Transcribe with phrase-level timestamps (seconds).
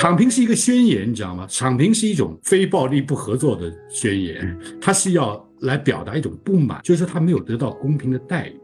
[0.00, 1.46] 躺平是一个宣言，你知道吗？
[1.50, 8.58] 躺平是一种非暴力不合作的宣言，它是要来表达一种不满，就是说他没有得到公平的待遇。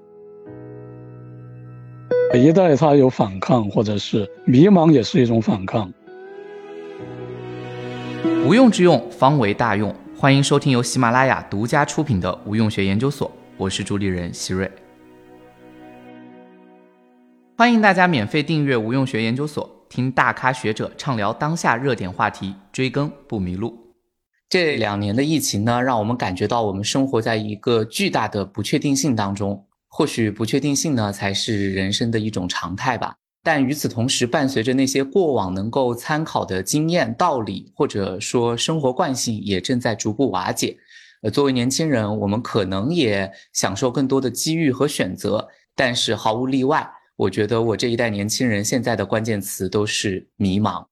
[2.38, 5.92] 一代他有反抗，或者是迷茫，也是一种反抗。
[8.46, 9.95] 无用之用，方为大用。
[10.17, 13.28] 欢迎收听由喜马拉雅独家出品的《无用学研究所》，
[13.59, 14.71] 我是主理人希瑞。
[17.59, 19.68] 欢迎大家免费订阅《无用学研究所》。
[19.88, 23.77] 听大咖学者畅聊当下热点话题，追更不迷路。
[24.48, 29.66] 这两年的疫情呢，让我们感觉到我们生活在一个巨大的不确定性当中。
[29.88, 33.14] 或许不确定性呢，才是人生的一种常态吧。
[33.42, 40.77] 但与此同时，伴随着那些过往能够参考的经验、道理，或者说生活惯性，也正在逐步瓦解。
[41.22, 46.86] 呃，作为年轻人，我们可能也享受更多的机遇和选择，但是毫无例外。
[47.16, 50.84] 我觉得我这一代年轻人现在的关键词都是迷茫。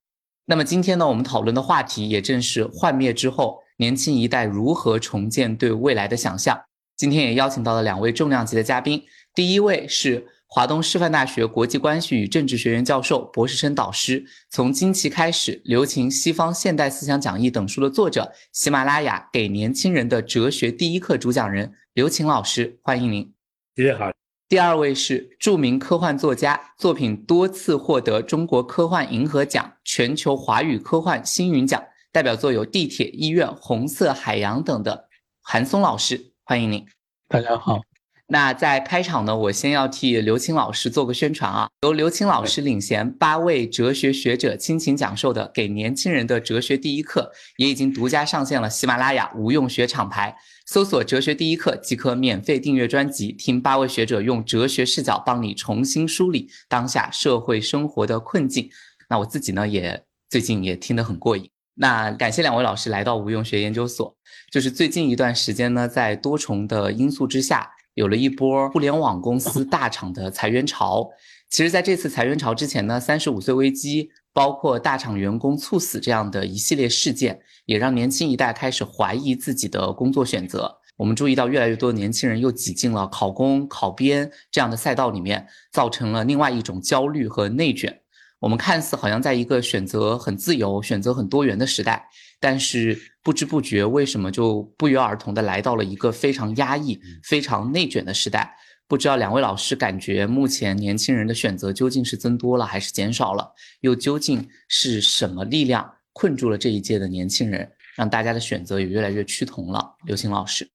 [0.45, 6.59] 那么今天呢，我们讨论的话题也正是幻灭之后，年轻一代如何重建对未来的想象。
[6.95, 23.33] 今天也邀请到了两位重量级的嘉宾，第一位是华东师范大学国际关系与政治学院教授、博士生导师，从惊奇开始，留情西方现代思想讲义等书的作者，喜马拉雅给年轻人的哲学第一课主讲人刘擎老师，欢迎您。
[23.75, 24.14] 谢谢好。
[24.47, 35.09] 第二位是著名科幻作家，作品多次获得中国科幻银河奖、全球华语科幻星云奖，代表作有《地铁医院》《红色海洋》等的
[35.41, 36.85] 韩松老师，欢迎您。
[37.27, 37.81] 大家好。
[38.27, 58.69] 那在开场呢，我先要替刘青老师做个宣传啊，由刘青老师领衔八位哲学学者倾情讲授的《给年轻人的哲学第一课》，也已经独家上线了喜马拉雅无用学厂牌，搜索“哲学第一课”即可免费订阅专辑，听八位学者用哲学视角帮你重新梳理当下社会生活的困境。
[59.07, 61.47] 那我自己呢，也最近也听得很过瘾。
[61.75, 64.15] 那感谢两位老师来到无用学研究所，
[64.51, 67.71] 就是最近一段时间呢，在多重的因素之下。
[67.93, 71.09] 有了一波互联网公司大厂的裁员潮。
[71.49, 80.69] 其实，在这次裁员潮之前呢，三十五岁危机，包括大厂员工猝死这样的一系列事件，也让年轻一代开始怀疑自己的工作选择。
[80.97, 88.01] 我们注意到，越来越多的年轻人又挤进了考公、考编这样的赛道里面，造成了另外一种焦虑和内卷。
[88.41, 92.05] 我们看似好像在一个选择很自由、选择很多元的时代。
[92.41, 98.53] 但是不知不觉，为什么就不约而同的来到了一个非常压抑、非常内卷的时代？
[98.87, 103.51] 不知道两位老师感觉目前年轻人的选择究竟是增多了还是减少了？
[103.81, 109.95] 又究竟是什么力量困住了这一届的年轻人，让大家的选择也越来越趋同了？
[110.05, 110.69] 刘星老师，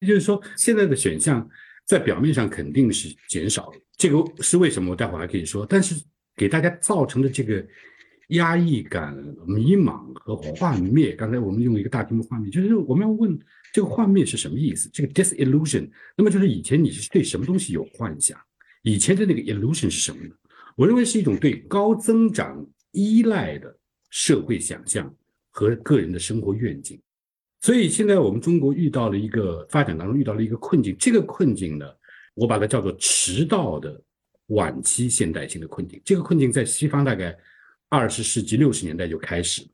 [0.00, 1.48] 也就是说，现在的选项
[1.86, 4.90] 在表面上肯定是减少了，这个是为什么？
[4.90, 5.64] 我待会儿还可以说。
[5.64, 5.94] 但是
[6.36, 7.64] 给大家造成的这个。
[8.28, 9.14] 压抑感、
[9.46, 11.12] 迷茫和幻灭。
[11.12, 13.38] 刚才我们用一个大屏幕画面”，就是我们要问
[13.74, 14.88] 这个幻灭是什么意思？
[14.92, 18.38] 这个 disillusion，那么就是以前你是对什么东西有幻想？
[18.82, 20.30] 以前的那个 illusion 是什么呢？
[20.76, 23.76] 我认为是一种对高增长依赖的
[24.10, 25.12] 社会想象
[25.50, 27.02] 和个人的生活愿景。
[27.62, 31.84] 所以现在我们中国遇到了一个发展当中遇到了一个困境，这个困境呢，
[32.34, 34.00] 我把它叫做迟到的
[34.46, 36.00] 晚期现代性的困境。
[36.04, 37.36] 这个困境在西方大概。
[37.90, 39.68] 二十世纪六十年代就开始了，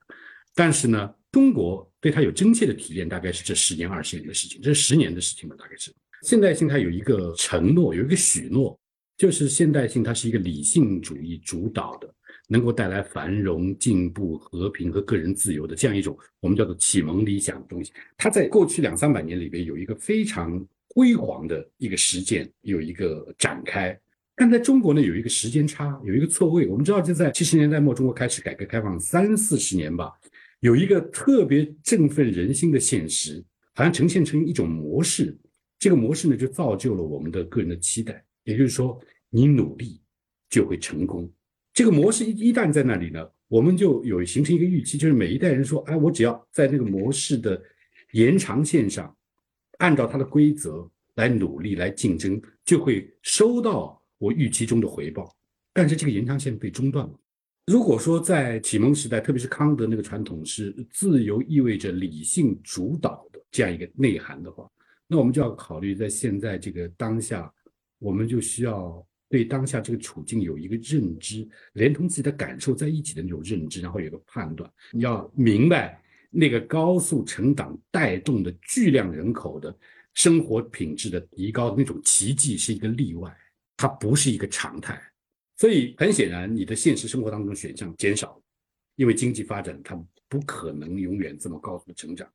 [0.55, 5.93] 但是呢，中国对它有真切的体验，大概是这十年、二十年的事情，这是十年的事情吧，大概是。
[6.23, 8.79] 现代性它有一个承诺，有一个许诺，
[9.17, 12.13] 就是现代性它是一个理性主义主导的，
[12.49, 17.93] 能够带来繁荣、进步、和平和个人自由的这样一种我们叫做启蒙理想的东西。
[18.17, 20.63] 它在过去两三百年里边有一个非常
[20.95, 23.99] 辉煌的一个实践，有一个展开。
[24.37, 26.67] 但在中国呢，有一个时间差，有一个错位。
[26.67, 30.11] 我们知道，就在七十年代末，中国开始改革开放三四十年吧，
[30.61, 33.45] 有一个特别振奋人心的现实，
[33.75, 35.37] 好像呈现成一种模式。
[35.79, 38.25] 这个模式呢，就造就了我们的个人的期待。
[38.45, 40.01] 也就是说，你努力
[40.49, 41.31] 就会成功。
[41.73, 47.61] 这个模式一一旦在那里呢，我们就有形成一个预期，就是每一代人说：“哎，我只要在那个模式的
[48.13, 49.15] 延长线上，
[49.79, 55.35] 按照它的规则来努力来竞争，就会收到。”我预期中的回报，
[55.73, 57.21] 但是这个延长线被中断了。
[57.71, 64.69] 如果说在启蒙时代，特别是康德那个传统是自由意味着理性主导的这样一个内涵的话，
[65.07, 67.49] 那我们就要考虑在现在这个当下，
[68.01, 74.69] 我们就需要对当下这个处境有一个认知，连同自己的感受在一起的那种认知，然后有一个判断。
[74.91, 79.73] 你要明白，那个高速成长带动的巨量人口的
[80.15, 83.33] 生活品质的提高的那种奇迹是一个例外。
[83.77, 85.01] 它不是一个常态，
[85.61, 88.43] 所以很显然，你的现实生活当中选项减少，
[88.97, 89.95] 因为经济发展它
[90.27, 92.27] 不可能永远这么高速的成长，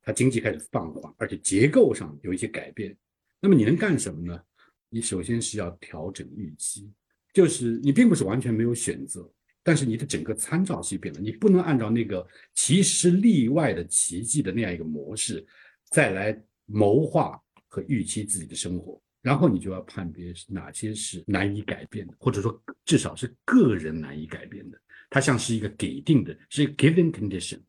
[0.00, 2.96] 它经济开始放缓，而且结构上有一些改变。
[3.40, 4.40] 那么你能干什么呢？
[4.90, 6.88] 你首先是要调整预期，
[7.32, 9.28] 就是你并不是完全没有选择，
[9.64, 15.44] 但是你的整个参照系变了，你不能按照那个其实例外的奇迹的那样一个模式，
[15.90, 19.02] 再来谋划和预期自己的生活。
[19.28, 24.80] 然后你就要判别哪些是难以改变的，或者说至少是个人难以改变的，
[25.10, 27.60] 它像是一个给定的，是 given condition，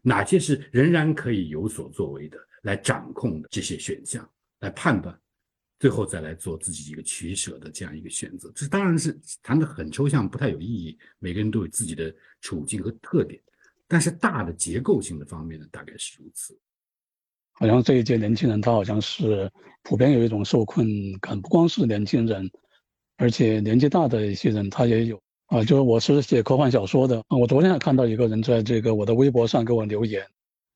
[0.00, 4.26] 哪些是仍然可以有所作为的，来掌控的这些选项
[4.60, 5.14] 来判断，
[5.78, 8.50] 最后再来做自己一个取舍的这样一个选择。
[8.54, 10.98] 这当然是谈的很抽象，不太有意义。
[11.18, 12.10] 每个人都有自己的
[12.40, 13.38] 处境和特点，
[13.86, 16.58] 但是大的结构性的方面呢，大概是如此。
[17.54, 19.50] 好像这一届年轻人，他好像是
[19.82, 20.86] 普遍有一种受困
[21.20, 22.50] 感，不光是年轻人，
[23.16, 25.62] 而且年纪大的一些人他也有啊。
[25.62, 30.22] 就是我是写科幻小说的，我昨天还看到一个人在这个我的微博上给我留言，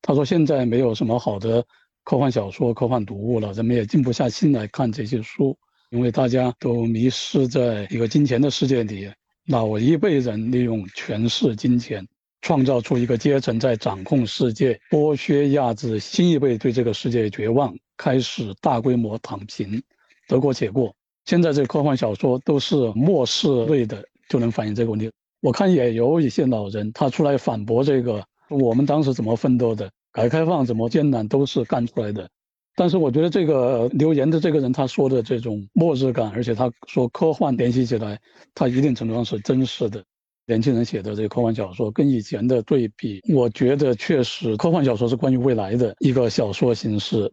[0.03, 1.65] 他说现在没有什么好的
[2.05, 5.59] 科幻小说、科幻读物了，人们也静不下心来看这些书，
[5.91, 9.11] 因为大家都迷失在一个金钱的世界里，
[9.47, 12.07] 老一辈人利用权势、金钱。
[12.41, 19.83] 创造出一个阶层在掌控世界，剥削压制新一辈对这个世界绝望，开始大规模躺平，
[20.29, 20.95] 得过且过。
[21.25, 25.11] 现在这科幻小说都是末世类的，就能反映这个问题。
[25.41, 32.29] 我看也有一些老人他出来反驳这个，我们当时怎么奋斗的，改革开放怎么艰难都是干出来的。
[32.75, 38.19] 但是我觉得这个留言的这个人他说的这种末日感，而且他说科幻联系起来，
[38.55, 40.03] 他一定程度上是真实的。
[40.49, 47.31] 年轻人写的这个科幻小说跟以前的对比，我觉得确实科幻小说是关于未来的一个小说形式。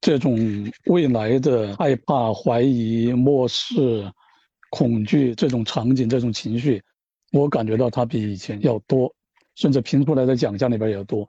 [0.00, 0.38] 这种
[0.86, 4.08] 未来的害怕、怀疑、漠视、
[4.70, 6.80] 恐惧这种场景、这种情绪，
[7.32, 9.12] 我感觉到它比以前要多，
[9.56, 11.26] 甚至评出来的奖项里边也多。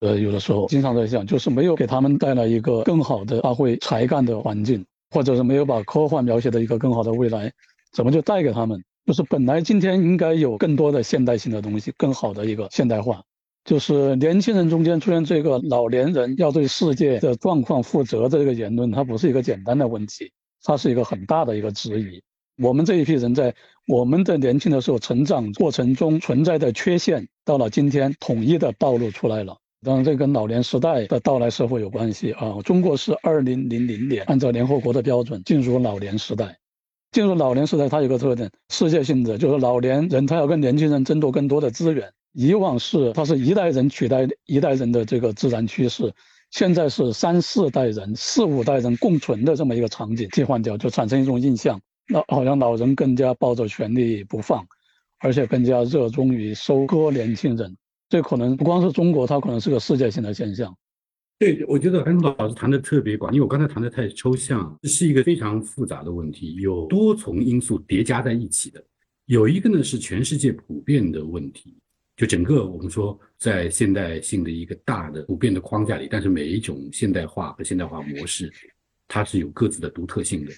[0.00, 7.52] 呃，有的时候经常在想，就是没有给他们带来一个更好的发挥才干的环境，或者是没有把科幻描写的一个更好的未来，
[7.92, 8.80] 怎么就带给他们？
[9.06, 13.22] 就是本来今天应该有更多的现代性的东西，更好的一个现代化。
[13.64, 20.32] 就是年轻人中间出现这个老年人要对世界的状况负责的这个言论，它不是一个简单的问题，
[20.62, 22.20] 它是一个很大的一个质疑。
[22.60, 23.54] 我们这一批人在
[23.86, 29.56] 我们的年轻的时候成长过程中存在的缺陷，到了今天统一的暴露出来了。
[29.84, 32.56] 当然，这跟老年时代的到来是否有关系啊？
[32.64, 36.56] 中国是二零零零年按照联合国的标准进入老年时代。
[37.16, 42.12] 进入老年时代，它有个特点，世界性的，就是老年人他要跟年轻人争夺更多的资源。
[42.34, 46.12] 以往是它是一代人取代一代人的这个自然趋势，
[46.50, 54.62] 现在是三四代人、四五代人共存的这么一个场景替换掉，就产生一种印象，那好像老人更加抱着权力不放，
[55.20, 57.74] 而且更加热衷于收割年轻人。
[58.10, 60.76] 这可能不光是中国，它可能是个世界性的现象。
[61.38, 68.82] 对，我觉得韩总老师谈的特别广，因为我刚才谈的太抽象，这是一个非常复杂的问题，有多重因素叠加在一起的。
[69.26, 71.76] 有一个呢是全世界普遍的问题，
[72.16, 78.50] 就整个我们说在现代性的一个大的普遍的框架里，但是每一种现代化和现代化模式，
[79.06, 80.50] 它是有各自的独特性的。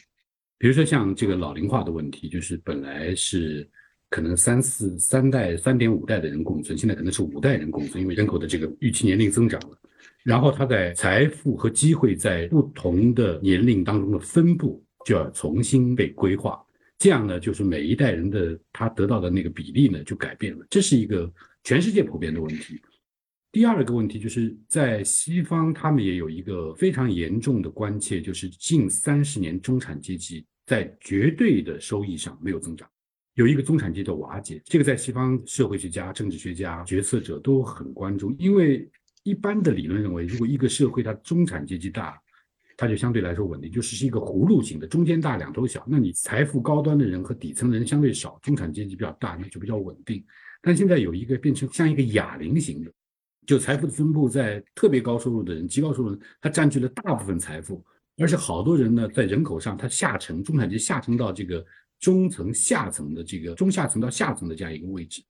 [0.58, 3.68] 比如说像这个老龄化的问题，就是本来是
[4.10, 9.77] 可能三四三代、三点五代的人共存，现在可能是五代人共存，因为人口的这个预期年龄增长了。
[10.28, 16.62] 然后他在财富和机会在不同的年龄当中的分布就要重新被规划，
[16.98, 21.32] 这样呢，就是每一代人的他得到的那个比例呢就改变了，这是一个
[21.64, 22.78] 全世界普遍的问题。
[23.50, 32.86] 第二个问题就是在西方，他们也有一个非常严重的关切，就是近三十年中产阶级在绝对的收益上没有增长，
[33.36, 38.86] 有一个中产阶级的瓦解，这个在西方社会学家、政治学家、决策者都很关注，因为。
[39.28, 42.18] 一般的理论认为，如果一个社会它中产阶级大，
[42.76, 45.84] 它就相对来说稳定，就是是一个葫芦形的，中间大两头小。
[45.86, 50.24] 那你财富高端的人和底层人相对少，中产阶级比较大，那就比较稳定。
[50.62, 52.92] 但现在有一个变成像一个哑铃型的，
[53.46, 57.84] 就财富的分布在特别高收入的人、极高收入人，他占据了大部分财富，
[58.16, 61.64] 而且好多人呢，在人口上，他下沉中产阶级下沉到这个
[62.00, 65.22] 中层、下层的这个中下层到下层的这样一个位置。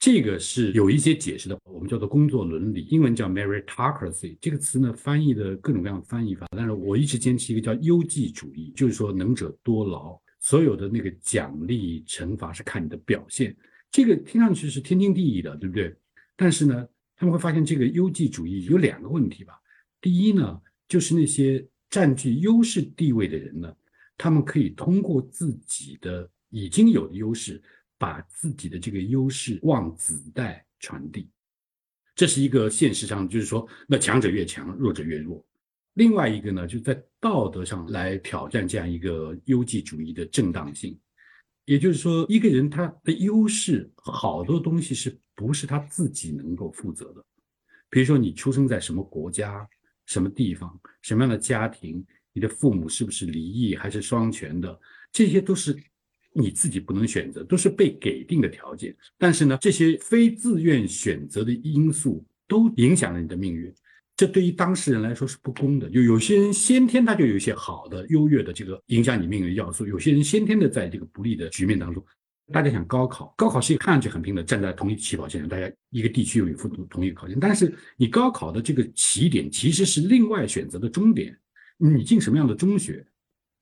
[0.00, 4.34] 这个是有一些解释的，我们叫做工作伦理，英文叫 meritocracy。
[4.40, 13.54] 这个词呢，翻译的各种各样的翻译法，但是我一直坚持一个叫优绩主义，就是说能者多劳，所有的那个奖励惩罚是看你的表现。
[13.90, 15.94] 这个听上去是天经地义的，对不对？
[16.34, 19.52] 但是呢，他们会发现这个优绩主义有两个问题吧。
[20.00, 23.70] 第一呢，就是那些占据优势地位的人呢，
[24.16, 27.62] 他们可以通过自己的已经有的优势。
[28.00, 31.28] 把自己的这个优势往子代传递。
[32.14, 35.44] 这是一个现实上，就是说，那强者越强，弱者越弱。
[35.94, 40.98] 另外一个呢，就在道德上来挑战这样一个优绩主义的正当性。
[41.66, 47.22] 也就是说，一个人他的优势，好多东西是不是他自己能够负责的？
[47.90, 49.68] 比如说，你出生在什么国家、
[50.06, 52.02] 什么地方、什么样的家庭，
[52.32, 54.80] 你的父母是不是离异还是双全的，
[55.12, 55.78] 这些都是
[56.32, 58.94] 你自己不能选择，都是被给定的条件。
[59.18, 63.72] 但是呢，这些非自愿选择的因素都影响了你的命运。
[64.16, 65.88] 这对于当事人来说是不公的。
[65.88, 72.04] 就有些人先天他就有一些好的、优越的这个影响你命运的要素，有些人先天的在这个不利的局面当中。
[72.52, 77.38] 大家想高考，高考是一个看上去很平等，站在同一起跑线上，大家一个地区有一副同一个考卷。
[77.40, 81.34] 但是你高考的这个起点其实是另外选择的终点，
[81.78, 83.06] 你进什么样的中学？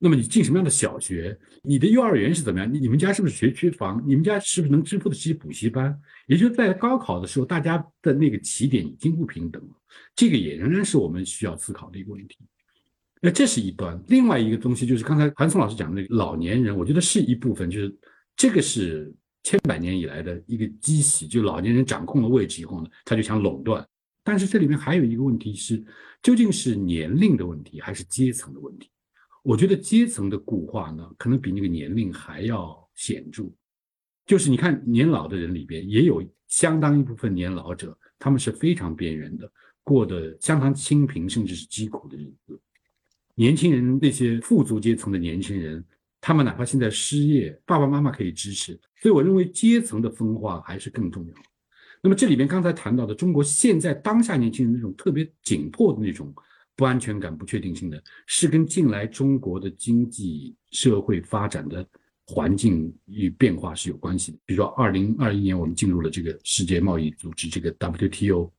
[0.01, 1.37] 那么你进什么样的小学？
[1.61, 2.73] 你的幼儿园是怎么样？
[2.73, 4.01] 你你们家是不是学区房？
[4.07, 5.99] 你们家是不是能支付得起补习班？
[6.25, 9.69] 也就在高考的时候，大家的那个起点已经不平等了。
[10.15, 12.37] 这个也仍然是我们需要思考的一个问题。
[13.21, 17.93] 那这是一端，另外一个东西就是刚才韩松老师讲的那个老年人，我觉得是一部分，就是
[18.37, 19.13] 这个是
[19.43, 23.85] 千百年以来的一个积习，就老年人掌控了位置以后呢，他就想垄断。
[24.23, 25.83] 但是这里面还有一个问题是，
[26.23, 28.89] 究竟是年龄的问题还是阶层的问题？
[29.41, 33.49] 我觉得阶层的固化呢，可能比那个年龄还要显著。
[34.25, 39.51] 就是你看年老的人里边，也有相当一部分年老者，他们是非常边缘的，
[39.83, 42.59] 过得相当清贫甚至是疾苦的日子。
[43.33, 45.83] 年轻人那些富足阶层的年轻人，
[46.19, 48.79] 他们哪怕现在失业，爸爸妈妈可以支持。
[49.01, 51.33] 所以我认为阶层的分化还是更重要。
[52.01, 56.33] 那么这里边刚才谈到的中国现在当下年轻人那种特别紧迫的那种。
[56.79, 61.85] 不安全感、不确定性的，是跟近来中国的经济社会发展的
[62.25, 64.37] 环境与变化是有关系的。
[64.45, 68.49] 比如说，二零二一年我们进入了这个世界贸易组织这个 WTO，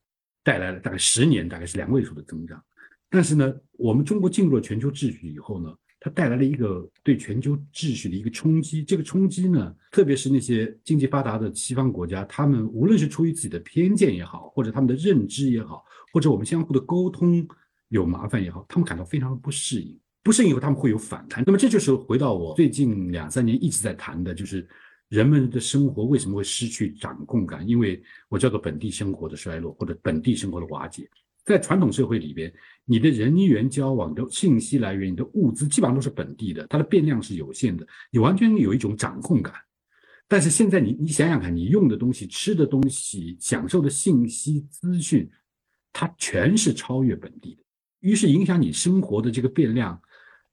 [0.43, 2.63] 带来了大概十年大概是两位数的增长。
[3.09, 8.83] 但是呢，我们中国进入了全球秩序以后呢，它带来了一个对全球秩序的一个冲击。
[8.83, 17.43] 这个冲击呢，特别是那些经济发达的西方国家，他们无论是出于自己的偏见也好，或者他们的认知也好，或者我们相互的沟通。
[17.91, 21.43] 有麻烦也好，他们感到非常不适应，不适应以后他们会有反弹。
[21.45, 24.65] 那么这就是回到我最近两三年一直在谈的，就是
[25.09, 27.67] 人们的生活为什么会失去掌控感？
[27.67, 31.09] 因为我叫做本地生活的衰落或者本地生活的瓦解。
[31.43, 32.53] 在传统社会里边，
[32.85, 39.53] 你的人员交往的信息来源、你的物资基本上都是本地的，它的变量是有限的，你完全有一种掌控感。
[40.27, 45.29] 但是现在你你想想看，你用的东西、吃的东西、享受的信息资讯，
[45.91, 47.63] 它全是超越本地的。
[48.01, 49.99] 于是影响你生活的这个变量，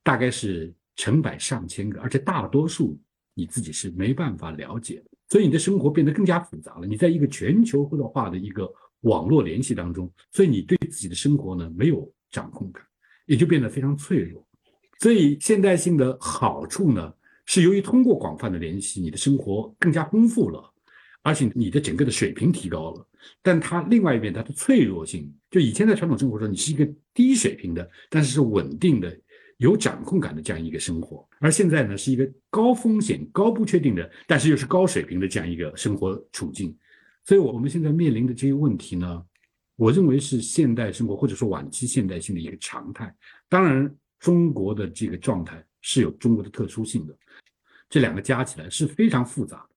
[0.02, 2.98] 大概是成百上千个，而且大多数
[3.34, 6.86] 你自己是没办法了解的，所以你的生活变得更加复杂了。
[6.86, 8.70] 你在一个全球化的一个
[9.02, 12.82] 网络联系当中，所以你对自己的生活呢没有掌控感，
[13.26, 14.46] 也就变得非常脆弱。
[15.00, 17.14] 所以现代性的好处呢，
[17.46, 20.74] 是由于通过广泛的联系，你的生活更加丰富了。
[21.22, 23.06] 而且你的整个的水平提高了，
[23.42, 29.14] 但它另外一边它的脆弱性，就以前在传统生活中，你是一个低水平的，但是是稳定的、
[29.58, 36.74] 有掌控感的这样一个生活，而现在呢是一个高风险、高不确定的，但是又是高水平的这样一个生活处境。
[37.24, 39.22] 所以，我我们现在面临的这些问题呢，
[39.76, 43.14] 我认为是现代生活或者说晚期现代性的一个常态。
[43.50, 47.14] 当然，中国的这个状态是有中国的特殊性的，
[47.90, 49.68] 这两个加起来是非常复杂的。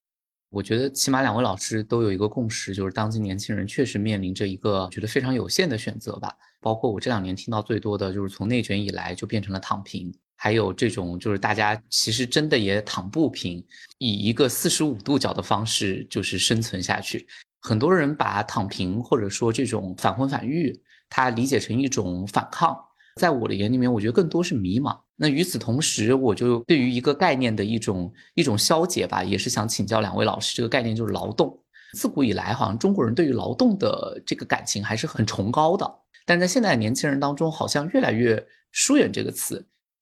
[0.51, 6.29] 我觉得起码两位老师都有一个共识，就是当今年轻人确实面临着一个觉得非常有限的选择吧。
[6.59, 13.65] 包括我这两年听到最多的就是从内卷以来就变成了躺平，还有这种就是大家其实真的也躺不平，
[13.97, 17.25] 以一个四十五度角的方式就是生存下去。
[17.61, 20.77] 很多人把躺平或者说这种反婚反育，
[21.09, 22.77] 他理解成一种反抗。
[23.15, 24.99] 在我的眼里面，我觉得更多是迷茫。
[25.23, 30.55] 那与此同时，我就对于一个概念的一种一种消解吧，也是想请教两位老师。
[30.57, 31.55] 这个概念就是劳动。
[31.93, 35.87] 自古以来，好像中国人对于劳动的这个感情还是很崇高的。
[36.25, 39.57] 但在现在年轻人当中，好像越来越疏远这个词，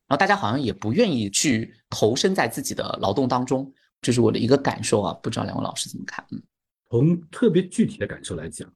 [0.07, 3.69] 然后大家好像也不愿意去投身在自己的劳动当中。
[4.01, 6.25] 这是我的一个感受啊，不知道两位老师怎么看？
[6.31, 6.41] 嗯，
[6.89, 8.71] 从特别具体的感受来讲，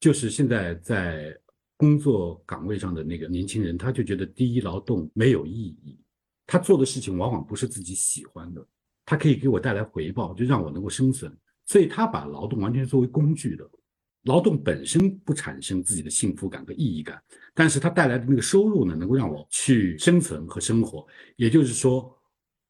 [0.00, 1.32] 就是现在在。
[1.76, 5.98] 工作岗位上的那个年轻人，他就觉得第一劳动没有意义，
[6.46, 8.66] 他做的事情往往不是自己喜欢的，
[9.04, 11.30] 他可以给我带来回报，就让我能够生存，
[11.66, 13.68] 所以他把劳动完全作为工具的，
[14.22, 17.22] 劳动本身不产生自己的幸福感和意义感，
[17.54, 21.06] 但是他带来的那个收入呢，能够让我去生存和生活，
[21.36, 22.16] 也就是说，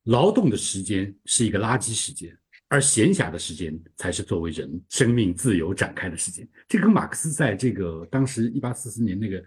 [0.04, 2.36] 劳动的时间是一个垃圾时间，
[2.68, 6.48] 而闲暇的时间才是作为人生命自由展开的时间。
[6.66, 9.42] 这跟马克思在这个当时一八四四年那个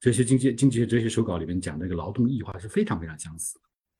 [0.00, 3.58] 哲学经济经济学哲学手稿里面讲那个劳动异化是非常非常相似。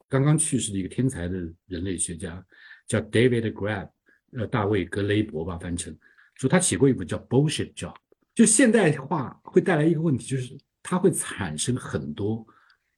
[0.09, 2.45] 刚刚去世的一个天才的人类学家
[2.87, 3.89] 叫 David Grab，
[4.33, 5.97] 呃，大卫格雷伯吧，翻成
[6.35, 7.93] 说他写过一本叫《Bullshit Job》，
[8.35, 12.45] 就现代化会带来一个问题，就是它会产生很多。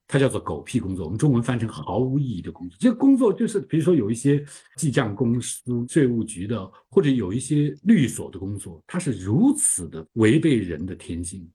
[0.08, 2.76] 它叫做狗屁工作，我们中文翻成毫无意义的工作。
[2.80, 4.44] 这个工作就是，比如说有一些
[4.76, 11.48] 记账公司、税务局的，或者有一些律所的工作，它是如此的违背人的天性。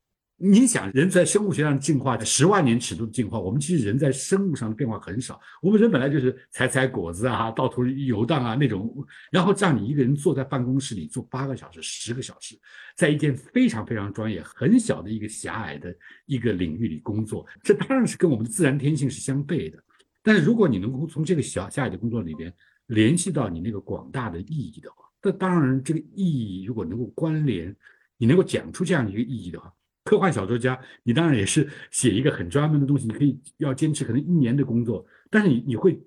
[0.43, 5.39] 你想，人在生物学上进化，十万年尺度的进化，我们其实人在生物上的变化很少。
[5.61, 8.91] 我们人本来就是采采果子啊，到处游荡啊那种，
[9.31, 12.57] 然后让你一个人坐在办公室里坐八个小时、十个小时，
[12.95, 15.95] 在一件非常非常专业、很小的一个狭隘的
[16.25, 19.77] 一个领域里工作，这当然是跟我们的自然天性是相悖的。
[20.23, 22.51] 但是如果你能够从这个小狭隘的工作里边
[22.87, 27.75] 联系到你那个广大的意义的话，那当然这个意义如果能够关联，
[28.17, 29.71] 你能够讲出这样一个意义的话。
[30.03, 36.01] 科幻小说家，你当然也是写一个很专门的东西，你可以要坚持可能一年的工作，但是你你会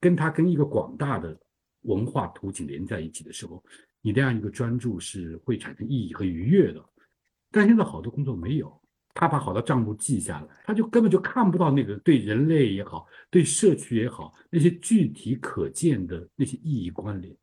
[0.00, 1.36] 跟他跟一个广大的
[1.82, 3.62] 文化图景连在一起的时候，
[4.00, 6.80] 你这样一个专注是会产生意义和愉悦的。
[7.50, 8.80] 但现在好多工作没有，
[9.12, 17.36] 他把好多账目记下来，他就根本就看不到那个对人类也好，对社区也好那些具体可见的那些意义关联。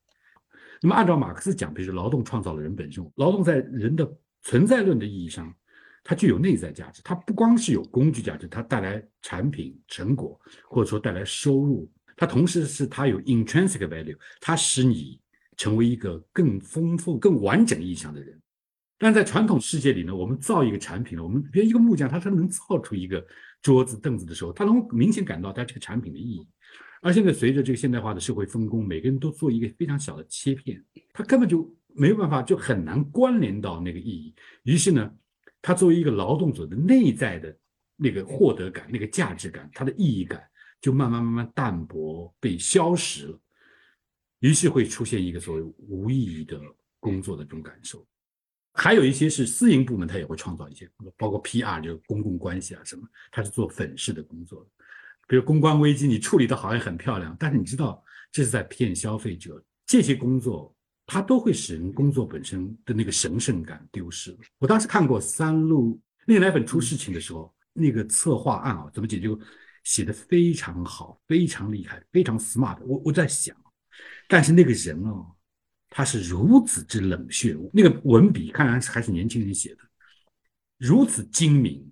[0.81, 4.09] 那么按照马克思讲，比如说劳动创造了人本身，劳动在人的
[4.43, 5.53] 存在论的意义上。
[6.09, 11.87] 它具有内在价值，它不光是有工具价值，它带来产品成果，或者说带来收入，
[12.17, 15.21] 它同时是它有 intrinsic value，它使你
[15.55, 18.41] 成为一个更丰富、更完整意义上的人。
[18.97, 23.23] 但在传统世界里呢，我们造一个产品，我们比如一个木匠，他是能造出一个
[23.61, 26.43] 桌子、凳子的时候，他能明显感到他这个产品的意义。
[27.03, 34.33] 而现在随着这个现代化的社会分工，每个人都做一个非常小的切片，他根本就没有办法，就很难关联到那个意义。
[34.63, 35.07] 于是呢。
[35.61, 37.57] 他作为一个劳动者的内在的
[37.95, 40.41] 那个获得感、那个价值感、他的意义感，
[40.79, 43.39] 就慢慢慢慢淡薄、被消失了。
[44.39, 46.59] 于是会出现一个所谓无意义的
[46.99, 48.07] 工作的这种感受。
[48.73, 54.65] 还有一些是私营部门，他也会创造一些，包括 PR 就是公共关系啊什么，他是做粉饰的工作。
[55.27, 59.61] 比如公关危机，你处理的好像很漂亮，但是你知道这是在骗消费者。
[59.85, 60.73] 这些工作。
[61.11, 64.37] 它都会使人工作本身的那个神圣感丢失了。
[64.59, 69.27] 我当时看过三鹿那个奶粉出事情的时候，那个策划案啊，怎么解决，
[69.83, 72.77] 写的非常好，非常厉害，非常 smart。
[72.83, 73.55] 我我在想，
[74.27, 75.25] 但是那个人哦，
[75.89, 79.79] 他是如此之冷血，那个文笔看来是还是年轻人写的，
[80.77, 81.91] 如此精明，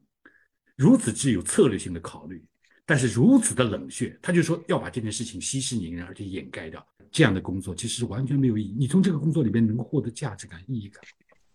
[0.76, 2.46] 如此之有策略性的考虑。
[2.86, 6.88] 但是如此的冷血，他就说要把这件事情息事宁人，而且掩盖掉。
[7.12, 8.76] 这样的工作其实完全没有意义。
[8.78, 11.04] 你从这个工作里边能获得价值感、意义感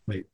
[0.04, 0.24] 没有？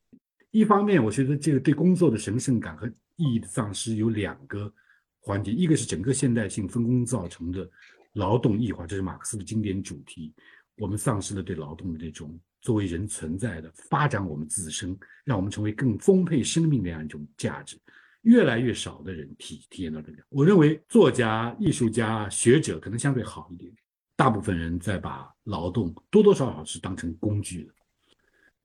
[0.50, 4.72] 一方面，我觉得这个对工作的神圣感和意义的丧失有两个
[5.20, 7.68] 环节：一个是整个现代性分工造成的
[8.14, 10.32] 劳动异化，这是马克思的经典主题。
[10.76, 17.76] 我们丧失了对劳动的这种作为人存在的发展，我们自身，让我们成为更丰沛生命的这样一种价值。
[18.22, 20.18] 越来越少的人体体验到这个。
[20.28, 23.72] 我认为作家、艺术家、学者可能相对好一点，
[24.18, 27.72] 大部分人在把劳动多多少少是当成工具的。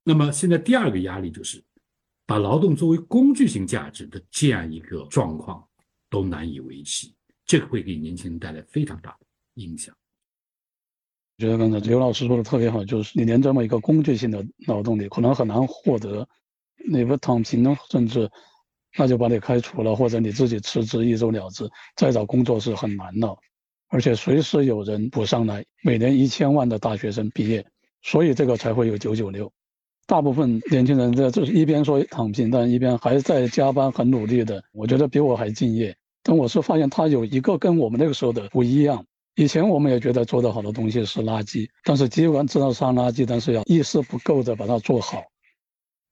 [0.04, 1.64] 那么现在第二个压力就是，
[2.26, 5.64] 把劳动作为工具性价值的这样一个状况
[6.10, 7.14] 都难以维系，
[7.46, 9.26] 这个会给年轻人带来非常大的
[9.62, 9.96] 影响。
[11.38, 16.28] 我觉得刚才刘老师说的特别好，就是你连这么一个工具性的劳动力，可能很难获得
[16.90, 18.28] 你不躺平呢，甚至。
[18.96, 23.28] 那就把你开除了，或者你自己辞职一走了之，再找工作是很难的，
[23.94, 25.64] 而且随时有人补上来。
[25.84, 27.64] 每年一千万的大学生毕业，
[28.02, 29.52] 所以这个才会有九九六。
[30.08, 34.64] 大部分年轻人在这一边说躺平，但一边还在加班，很努力的。
[34.72, 35.96] 我觉得比我还敬业。
[36.24, 39.06] 但我是发现他有一个跟我们那个时候的不一样。
[39.36, 45.22] 以前我们也觉得做的好的东西是垃圾，但是尽管知道是垃圾，但是要意识不够的把它做好。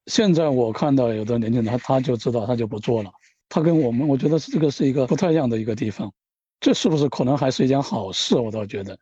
[0.06, 3.12] 现在我看到有的年轻人，他他就知道，他就不做了。
[3.50, 6.14] 他跟我们，我觉得是这个是一个不太一样的一个地方。
[6.62, 8.38] 这是不是可能还是一件好事？
[8.38, 8.98] 我倒觉得，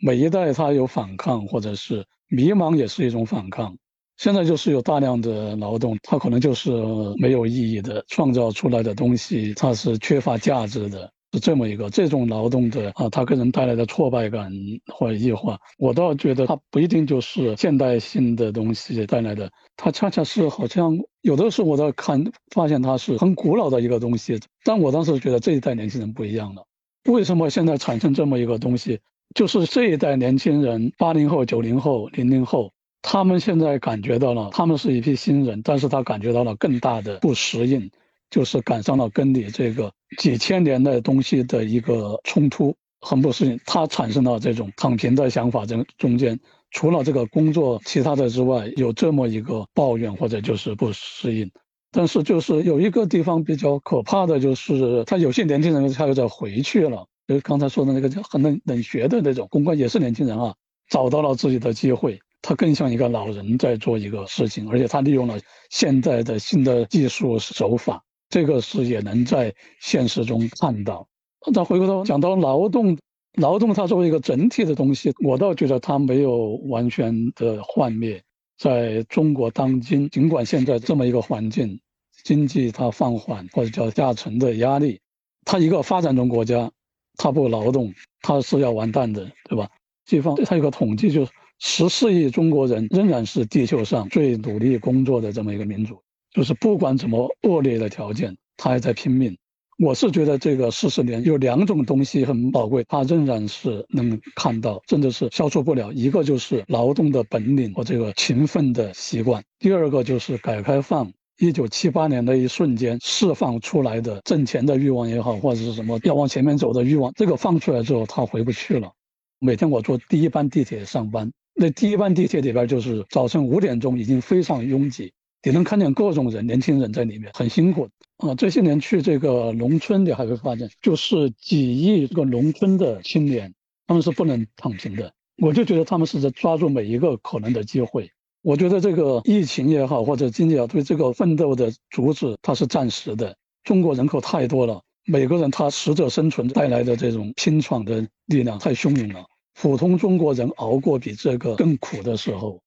[0.00, 3.76] 每一代他有反抗，或者是迷茫，也是一种反抗。
[4.18, 6.70] 现在就是有大量的劳动，它可能就是
[7.16, 11.10] 没有意义的，创造出来的东西它是缺乏价值的。
[11.30, 14.50] 是这么一个这种劳动的啊，它给人带来的挫败感
[14.86, 24.40] 或异化，我倒觉得它不一定就是现代性的东西带来的，它恰恰是好像有的时候我倒看发现它是很古老的一个东西。
[24.64, 26.64] 但我当时觉得这一代年轻人不一样了，
[27.08, 29.00] 为什么现在产生这么一个东西？
[29.34, 37.90] 就是这一代年轻人，八零后、九零后、零零后，他们现在感觉到了，他们是一批新人，但是他感觉到了更大的不适应，
[38.30, 45.64] 就是赶上了跟你这个几千年的东西的一个冲突，很不适应，他产生了这种躺平的想法。
[45.64, 46.38] 这中间
[46.72, 51.50] 除了这个工作，其他的之外，有这么一个抱怨或者就是不适应。
[51.98, 60.54] 但是就是有一个地方比较可怕的就是，他有些年轻人他又在回去了，就刚才说的那个叫很冷冷学的那种公关，也是年轻人啊，
[60.88, 71.04] 找到了自己的机会，他更像一个老人在做一个事情，而且他利用了现在的新的技术手法，这个是也能在现实中看到。
[71.52, 72.96] 再回过头讲到劳动，
[73.40, 78.22] 劳动它作为一个整体的东西，我倒觉得它没有完全的幻灭。
[78.56, 81.80] 在中国当今，尽管现在这么一个环境，
[82.28, 85.00] 经济它放缓或者叫下沉的压力，
[85.46, 86.70] 它一个发展中国家，
[87.16, 89.66] 它不劳动，它是要完蛋的，对吧？
[90.04, 95.96] 西方它有个统计，就是十四亿中国人仍然是地球上最努力工作的这么一个民族，
[96.34, 99.34] 就是不管怎么恶劣的条件，他还在拼命。
[99.78, 105.90] 我是觉得这个四十年有两种东西很宝贵，它仍然是能看到，真的是消除不了。
[105.92, 118.90] 一个就是劳动的本领和这个勤奋的习惯；第二个就是改革开放一九七八年的一瞬间释放出来的挣钱的欲望也好，或者是什么要往前面走的欲望，这个放出来之后，他回不去了。
[119.38, 125.12] 每天我坐第一班地铁上班，那第一班地铁里边就是早晨五点钟已经非常拥挤，
[125.44, 127.88] 你能看见各种人，年轻人在里面很辛苦。
[128.16, 133.54] 啊，这些年去这个农村，你还会发现，就是几亿这个农村的青年，
[133.86, 135.12] 他们是不能躺平的。
[135.40, 138.10] 我就觉得他们是在抓住每一个可能的机会。
[138.42, 143.36] 我觉得这个疫情也好，或者经济也好，对这个奋斗的阻止，它是暂时的。
[143.64, 149.24] 中国人口太多了，每个人他适者生存带来的这种拼闯的力量太汹涌了。
[149.60, 152.60] 普通中国人熬过比这个更苦的时候，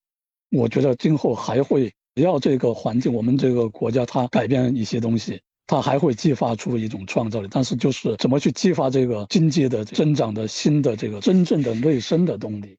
[0.52, 1.92] 我觉得今后还会。
[2.14, 7.48] 只要这个环境，我们这个国家它改变一些东西，它还会激发出一种创造力。
[7.50, 12.78] 但是就是怎么去激发这个经济的增长的新的这个真正的内生的动力？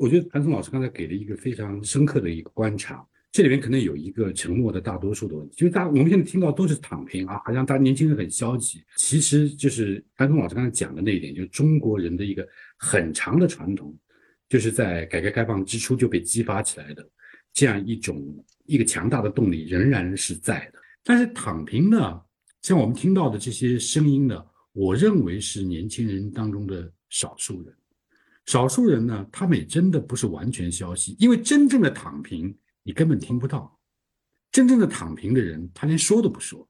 [0.00, 13.96] 我觉得谭松老师刚才给了一个非常深刻的一个观察，这里面可能有一个沉默的大多数的问题，就是大我们现在听到都是躺平啊，好像大年轻人很消极，其实就是谭松老师刚才讲的那一点，就是中国人的一个很长的传统，
[14.48, 17.08] 就是在改革开放之初就被激发起来的。
[17.52, 22.20] 这样一种一个强大的动力仍然是在的，但是躺平呢？
[22.62, 27.72] 像我们听到的这些声音呢，我认为是年轻人当中的少数人。
[28.46, 33.78] 少数人呢，他们也真的不是完全消息，因为真正的躺平你根本听不到。
[34.52, 36.68] 真正的躺平的人，他连说都不说，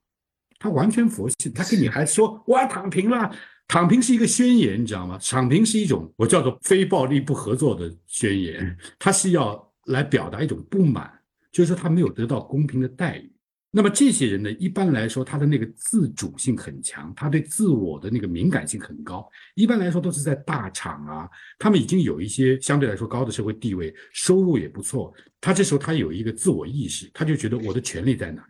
[0.59, 3.31] 他完全佛系，他跟你还说我要躺平了。
[3.69, 5.19] 躺平是一个宣言，你知道吗？
[5.23, 9.71] 躺平是一种我叫做非暴力不合作的宣言，他是要。
[9.89, 11.13] 来表达一种不满，
[11.53, 13.31] 就是说他没有得到公平的待遇。
[13.77, 19.29] 那么这些人呢，一般来说他的那个自主性很强，他对自我的那个敏感性很高。
[19.57, 25.13] 一般来说都是在大厂啊，他们已经有一些相对来说高的社会地位，收入也不错。
[25.41, 28.47] 他这时候他有一个自我意识，他就觉得我的权利在哪，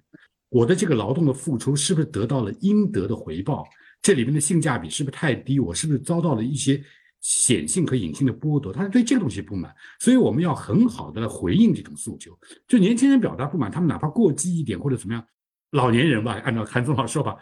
[0.50, 3.64] 我的这个劳动的付出是不是得到了应得的回报？
[4.02, 5.58] 这里面的性价比是不是太低？
[5.58, 6.84] 我是不是遭到了一些？
[7.24, 12.38] 显性和隐性的剥夺，他对这个东西不满，所以我们要很好的回应这种诉求。
[12.68, 15.26] 就年轻人表达不满，他们哪怕过激一点或者怎么样，
[15.70, 17.34] 老年人吧，按照韩总老说法，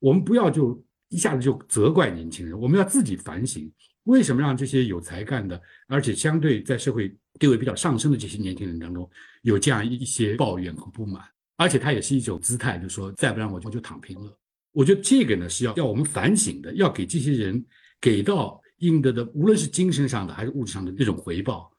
[0.00, 3.70] 我们不要就一下子就责怪年轻人，我们要自己反省，
[4.04, 9.08] 为什么让这些有才干的，而且相对在社会地位比较上升的这些年轻人当中，
[9.42, 11.22] 有这样一些抱怨和不满，
[11.56, 14.36] 而且他也是一种姿态，就说再不然我就就躺平了。
[14.72, 17.64] 我觉得这个呢是要要我们反省的，要给这些人
[18.00, 18.60] 给到。
[18.78, 21.70] 应得的，无论是精神上的还是物质上的那种回报，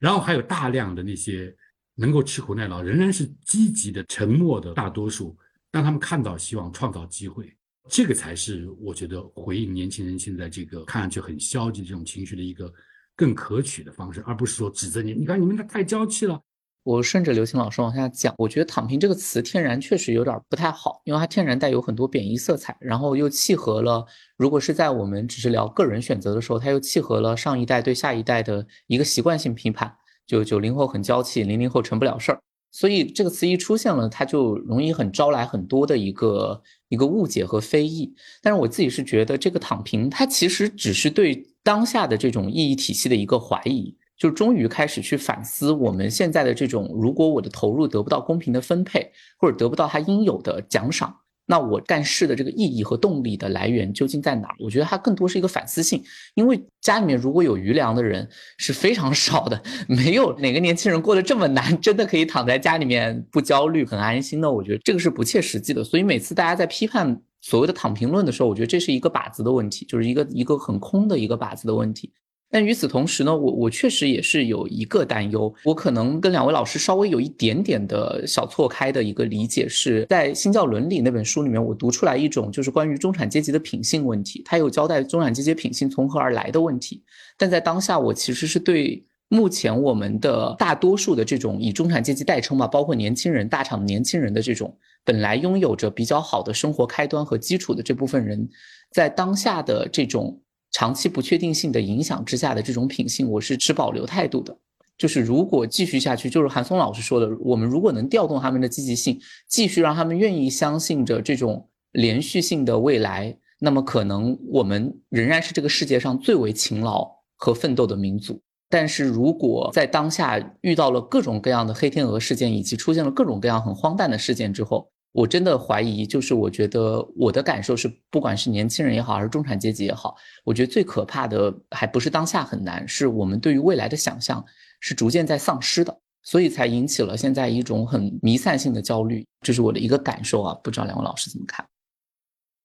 [0.00, 1.54] 然后还有大量的那些
[1.94, 5.36] 能够吃苦耐劳，仍然是积极的、沉默的大多数，
[5.70, 7.54] 让他们看到希望，创造机会，
[7.88, 12.72] 这个才是我觉得回应年轻人现在这个看上去很消极这种情绪的一个
[13.14, 16.40] 更可取的方式，而不是说指责你，你看你们太娇气了。
[16.86, 29.92] 我顺着刘青老师往下讲，我觉得“躺平”这个词天然确实有点不太好，因为它天然带有很多贬义色彩，然后又契合了，如果是在我们只是聊个人选择的时候，它又契合了上一代对下一代的一个习惯性批判，
[30.28, 38.14] 就九零后很娇气，零零后成不了事儿，所以这个词一出现了，它就容易很招来很多的一个一个误解和非议。
[38.40, 43.96] 但是我自己是觉得，这个“躺平”它其实只是对当下的这种意义体系的一个怀疑。
[44.18, 51.14] 就终于开始去反思我们现在的这种，如果我的投入得不到公平的分配，或者得不到他应有的奖赏，
[51.48, 54.56] 那我干事的这个意义和动力的来源究竟在哪儿？
[54.58, 56.02] 我觉得它更多是一个反思性，
[56.34, 64.50] 因为家里面如果有余粮的人是非常少的，没有哪个年轻人过得这么难，真的可以躺在家里面不焦虑、很安心的。
[64.50, 65.84] 我觉得这个是不切实际的。
[65.84, 72.12] 所以每次大家在批判所谓的躺平论的时候，我觉得这是一个靶子的问题，就是一个一个很空的一个靶子的问题。
[72.48, 87.02] 但与此同时呢，我我确实也是有一个担忧，我可能跟两位老师稍微有一点点的小错开的一个理解，是在《新教伦理》那本书里面，我读出来一种就是关于中产阶级的品性问题，他有交代中产阶级品性从何而来的问题。
[87.36, 98.48] 但在当下，我其实是对目前我们的大多数的这种以中产阶级代称嘛，包括年轻人、大厂年轻人的这种本来拥有着比较好的生活开端和基础的这部分人，
[98.92, 100.40] 在当下的这种。
[100.72, 104.56] 长期不确定性的影响之下的这种品性，我是持保留态度的。
[104.98, 118.40] 就是如果继续下去，就是韩松老师说的，我们如果能调动他们的积极性，继续让他们愿意相信着这种连续性的未来，那么可能我们仍然是这个世界上最为勤劳和奋斗的民族。
[118.68, 134.44] 但是如果在当下遇到了各种各样的黑天鹅事件，以及出现了各种各样很荒诞的事件之后，我真的怀疑，就是我觉得我的感受是，不管是年轻人也好，还是中产阶级也好，我觉得最可怕的还不是当下很难，是我们对于未来的想象
[134.78, 141.66] 是逐渐在丧失的，所以才引起了现在一种很弥散性的焦虑，这是我的一个感受啊，不知道两位老师怎么看？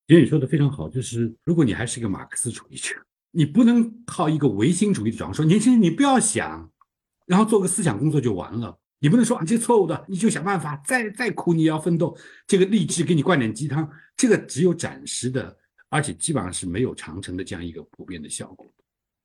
[0.09, 2.93] 其实你说的非常好，就是如果你还是一个马克思主义者，
[3.31, 6.69] 你不能靠一个唯心主义的角度说，年轻人你不要想，
[7.25, 8.77] 然后做个思想工作就完了。
[9.03, 12.15] 你不能说啊，这错误的，你就想办法，再再苦你也要奋斗。
[12.45, 15.57] 这个励志给你灌点鸡汤，这个只有暂时的，
[15.89, 18.71] 而且基本上是没有长程的这样一个普遍的效果。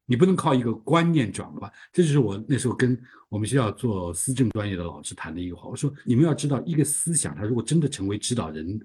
[0.07, 5.69] 你不能靠一个观念转换，这就是我那时候跟我们学校做思政专业的老师谈的一个话。
[5.69, 8.81] 我说，你们要知道，一个思想它如果真的成为指导人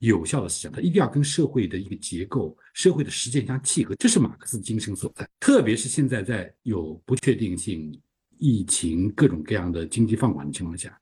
[0.00, 5.26] 有效的思想，它一定要跟社会的一个结构、社会的实践相契合，这是马克思精神所在。
[5.40, 7.98] 特别是现在在有不确定性。
[8.46, 11.00] 疫情各种各样的经济放缓的情况下，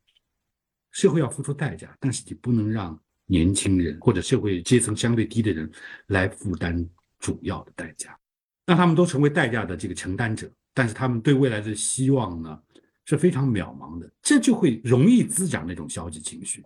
[0.92, 5.68] 社会要付出代价，但是你不能让年轻人或者社会阶层相对低的人
[6.06, 8.16] 来负担主要的代价，
[8.64, 10.48] 让他们都成为代价的这个承担者。
[10.72, 12.56] 但是他们对未来的希望呢
[13.04, 16.64] 是非常渺茫的，这就会容易滋长那种消极情绪。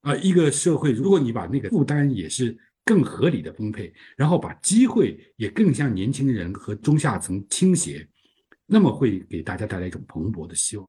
[0.00, 8.08] 啊，一个社会，如果你把那个负担也是更合理的分配，然后把机会也更向年轻人和中下层倾斜。
[8.66, 10.86] 那么会给大家带来一种蓬勃的希望。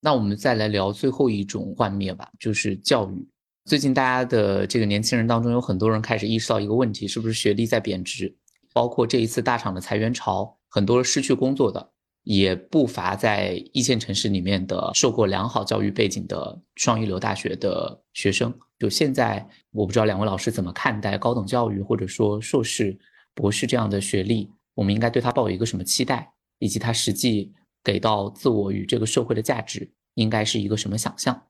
[0.00, 3.28] 那我们再来聊最后一种幻灭吧，就是教育。
[3.64, 8.34] 最近大家的这个年轻人当中，有很多人开始意识到一个问题：是不是学历在贬值？
[8.72, 11.90] 包括这一次大厂的裁员潮，很多失去工作的，
[12.22, 18.56] 也不乏在一线城市里面的受过良好教育背景的双一流大学的学生。
[18.78, 22.96] 就现在，我不知道两位老师怎么看待高等教育，或者说硕士、
[23.34, 26.32] 博士这样的学历，我们应该对他抱有一个什么期待？
[26.58, 31.42] 以及它实际给到自我与这个社会的价值，应该是一个什么想象？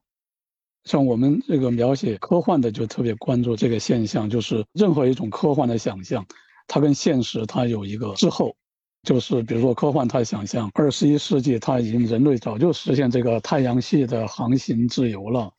[0.85, 6.27] 像我们这个描写科幻的，就特别关注这个现象，就是任何一种科幻的想象，
[6.67, 8.57] 它跟现实它有一个滞后。
[9.05, 15.53] 就是比如说科幻，它想象二十一世纪，它已经人类早就实现这个太阳系的航行自由了。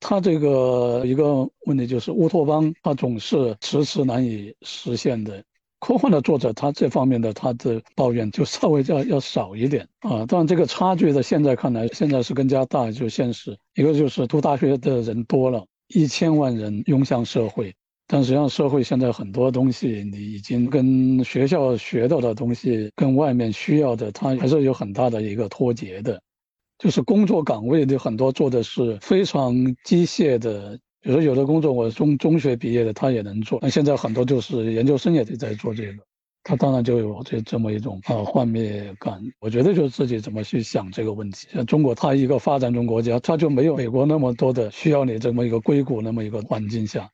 [0.00, 5.42] 它这个一个问题就是乌托邦，它总是迟迟难以实现的。
[5.84, 10.24] 科幻的作者，他这方面的他的抱怨就稍微要要少一点啊。
[10.24, 12.90] 当然，这个差距的现在看来，现在是更加大。
[12.90, 17.74] 就现实，一个就是读大学的人多了，一千万人涌向社会，
[18.06, 26.18] 但实际上社会现在很多东西，你已经跟学校学到的东西，跟外面需要的，它还是有很大的一个脱节的。
[26.78, 30.78] 就是工作岗位的很多做的是非常机械的。
[31.04, 36.02] 比如说，有的工作我中中学毕业的他也能做，那现在很多就是研究生也得在做这个，
[36.42, 39.22] 他当然就有这这么一种啊幻灭感。
[39.38, 41.46] 我觉得就是自己怎么去想这个问题。
[41.52, 47.06] 像中国，它一个发展中国家，它就没有美国那么多的需要你这么一个硅谷那么一个环境下。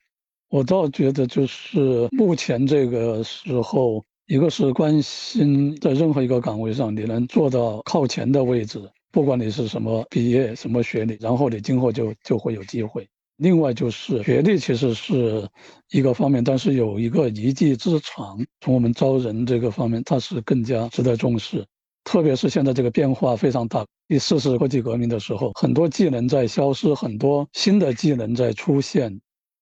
[0.50, 13.08] 我倒觉得就是目前这个时候，一个是关心在任何一个岗位上你能做到靠前的位置，不管你是什么毕业、什么学历，然后你今后就就会有机会。
[13.40, 15.48] 另外就是学历其实是
[15.90, 21.64] 一个方面，但是有一个一技之长，从我们招人这个方面，它是更加值得重视。
[22.04, 29.18] 特别是现在这个变化非常大，第四次科技革命的时候，很多技能在消失，很多新的技能在出现。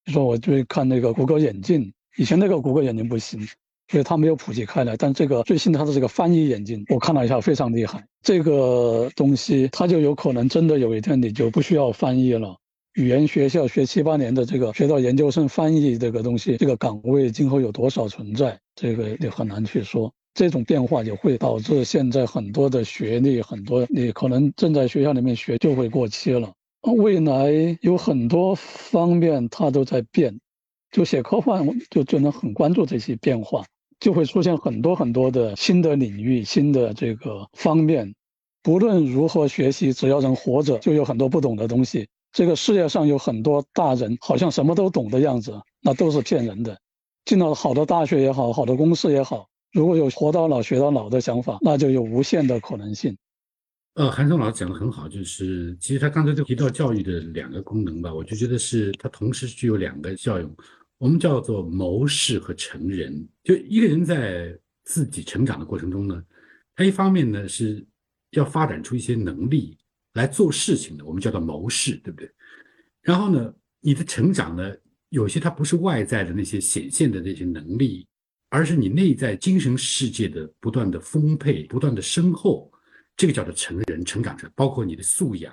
[0.07, 3.47] 就说我就看那个谷歌眼镜，以前那个谷歌眼镜不行，
[3.87, 4.97] 所以它没有普及开来。
[4.97, 8.05] 但这个最新的它的这个翻译眼镜，我看了一下，非常厉害。
[8.23, 12.57] 这个东西它就有可能真的有一天你就不需要翻译了。
[12.99, 20.13] 语言学校学七八年的这个学到研究生翻译这个东西，这个岗位今后有多少存在，这个也很难去说。
[20.35, 26.53] 这种变化也会导致现在很多的学历，很多你可能正在学校里面学就会过期了。
[26.97, 30.37] 未来有很多方面它都在变，
[30.91, 33.65] 就写科幻就就能很关注这些变化，
[34.01, 38.13] 就会出现很多很多的新的领域、新的这个方面。
[38.61, 42.09] 不论如何学习，只要人活着，就有很多不懂的东西。
[42.33, 46.79] 这个世界上有很多大人，好像什么都懂的样子，那都是骗人的。
[47.25, 49.49] 进了好的大学也好，好的公司也好。
[49.73, 53.17] 如果有活到老学到老的想法，那就有无限的可能性。
[53.95, 60.57] 呃，韩松老师讲的很好，就是其实他刚才就提到教育的两个功能吧，我就觉得是它同时具有两个效用，
[60.99, 63.29] 我们叫做谋事和成人。
[63.43, 66.23] 就一个人在自己成长的过程中呢，
[66.77, 67.85] 他一方面呢是
[68.31, 69.77] 要发展出一些能力
[70.19, 72.31] 来做事情的，我们叫做谋事，对不对？
[73.01, 74.75] 然后呢，你的成长呢，
[75.09, 78.07] 有些它不是外在的那些显现的那些能力。
[78.51, 82.73] 而是你内在精神世界的不断的丰沛、不断的深厚，
[83.15, 85.53] 这个叫做成人成长者，包括你的素养、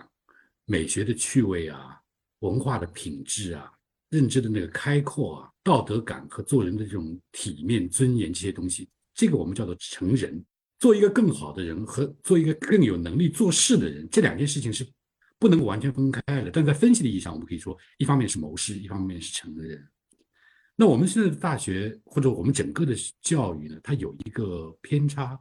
[0.64, 2.00] 美学的趣味啊、
[2.40, 3.70] 文化的品质啊、
[4.10, 10.42] 认知的那个开阔啊、道德感和做人的这种体面、尊严这些东西，这个我们叫做成人。
[10.80, 14.86] 做一个更好的人和做一个更有能力做事的人，这两件事情是
[15.40, 16.52] 不能完全分开的。
[16.52, 19.88] 但在分析的意义上，我们可以说，一方面是谋事，一方面是成人。
[20.76, 25.40] 那我们现在的大学或者我们整个的教育呢，它有一个偏差。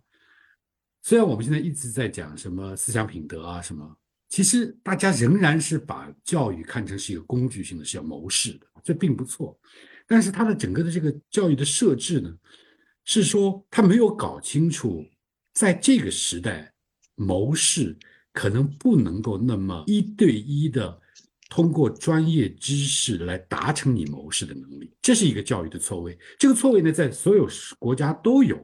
[1.02, 3.96] 虽然我们现在一直在讲什么思想品德啊什么，
[4.28, 9.58] 其实大家仍然是把教育看成是一个工具性的，是要谋事的，这并不错。
[10.06, 12.32] 但是它的整个的这个教育的设置呢，
[13.04, 15.04] 是说他没有搞清楚，
[15.54, 16.70] 在这个时代
[17.14, 17.96] 谋事
[18.32, 21.00] 可能不能够那么一对一的。
[21.50, 26.18] 通过专业知识来达成你谋事的能力，这是一个教育的错位。
[26.36, 28.58] 这个错位呢，在所有国家都有，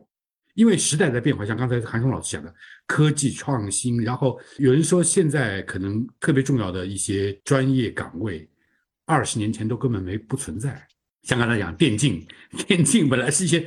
[0.55, 1.47] 因为时代在变化。
[1.47, 2.53] 像刚才韩松老师讲的，
[2.89, 8.49] 科技创新，然后有人说现在可能特别重要的一些专业岗位，
[9.05, 10.85] 二十年前都根本没不存在。
[11.23, 12.27] 像刚才讲电竞，
[12.67, 13.65] 电竞本来是一些。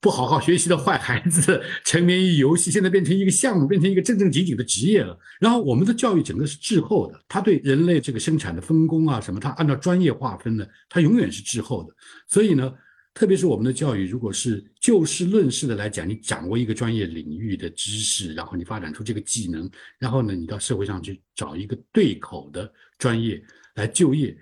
[0.00, 5.18] 不好好学习的坏孩子， 沉迷于游戏，现在变成一个项目，变成一个正正经经的职业了。
[5.38, 11.94] 然后我们的教育整个是滞后的，它对人类这个生产的分工啊什么，它按照专业划分的，它永远是滞后的。
[12.26, 12.72] 所以呢，
[13.12, 23.42] 特别是我们的教育，如果是就事论事的来讲，你掌握一个专业领域的知识，然后你发展出这个技能，然后呢，你到社会上去找一个对口的专业
[23.74, 24.34] 来就业，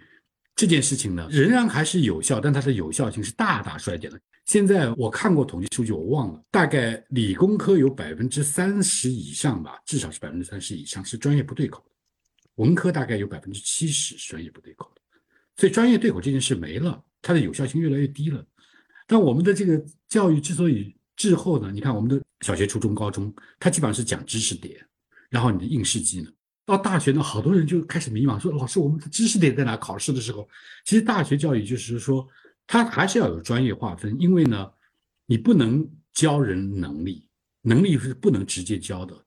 [0.54, 4.20] 这件事情呢，仍然还是有效，但它的有效性是大大衰减的。
[4.48, 11.90] 现在我看过统计数据，我忘了，大概理工科有百分之三十以上吧，至少是百分之三十以上是专业不对口的，
[12.54, 15.02] 文科大概有百分之七十是专业不对口的，
[15.58, 18.42] 所以专业对口这件事没了，它的有效性越来越低了。
[19.06, 23.30] 但我们的这个教育之所以滞后呢，你看我们的小学、初中、高中，
[23.60, 24.82] 它基本上是讲知识点，
[25.28, 26.32] 然后你的应试技能。
[26.64, 29.76] 到大学呢，好多人就开始迷茫，说老师，我们的知识点在哪？
[29.76, 30.48] 考试的时候，
[30.86, 32.26] 其实大学教育就是说。
[32.68, 34.70] 它还是要有专业划分，因为呢，
[35.24, 37.26] 你不能教人能力，
[37.62, 39.24] 能力是不能直接教的，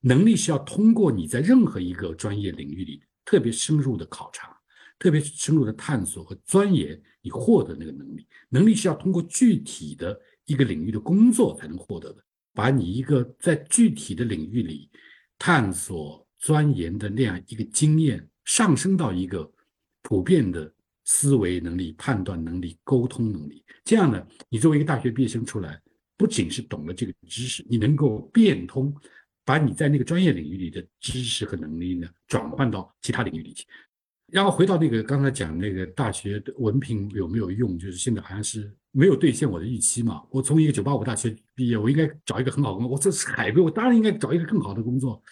[0.00, 4.54] 能力是要通过你在任何一个专业领域里特别深入的考察、
[4.98, 8.28] 特别深入的探索和钻研，你获得那个能力。
[8.50, 14.90] 能力是要通过具体的一个领域的工作才能获得的，把你一个在具体的领域里
[15.38, 19.50] 探索钻研的那样一个经验上升到一个
[20.02, 20.73] 普遍的。
[21.04, 25.78] 思维能力、判断能力、沟通能力，这样呢，你作为一个大学毕业生出来，
[26.16, 28.94] 不仅是懂了这个知识，你能够变通，
[29.44, 33.66] 把你在那个专业领域里的知识和能力呢，转换到其他领域里去。
[34.32, 40.22] 然后回到那个刚才讲那个大学的文凭有没有用，就是现在好像是没有兑现我的预期嘛。
[40.30, 42.92] 我从一个九八五大学毕业，我应该找一个很好的工作。
[42.94, 45.22] 我这是海归，我当然应该找一个更好的工作。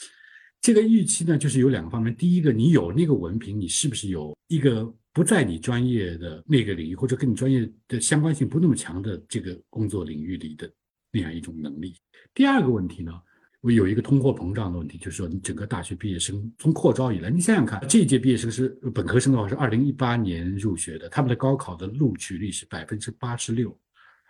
[0.61, 4.95] 这个预期呢，就是有两个方面：第一个，你有那个文凭，你是不是有一个？
[5.13, 10.73] 不在你专业的那个领域，或者跟你专业的相关性不那么强的这个工作领域里的
[11.11, 11.95] 那样一种能力。
[12.33, 13.13] 第二个问题呢，
[13.61, 23.79] 我有一个通货膨胀的问题，就是说你整个大学毕业生从扩招以来，你想想看，这一届毕业生是本科生的话是二零一八年入学的，他们的高考的录取率是百分之八十六，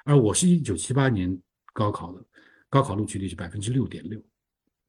[0.04, 1.38] 而我是一九七八年
[1.72, 2.24] 高考的，
[2.68, 4.20] 高考录取率是百分之六点六，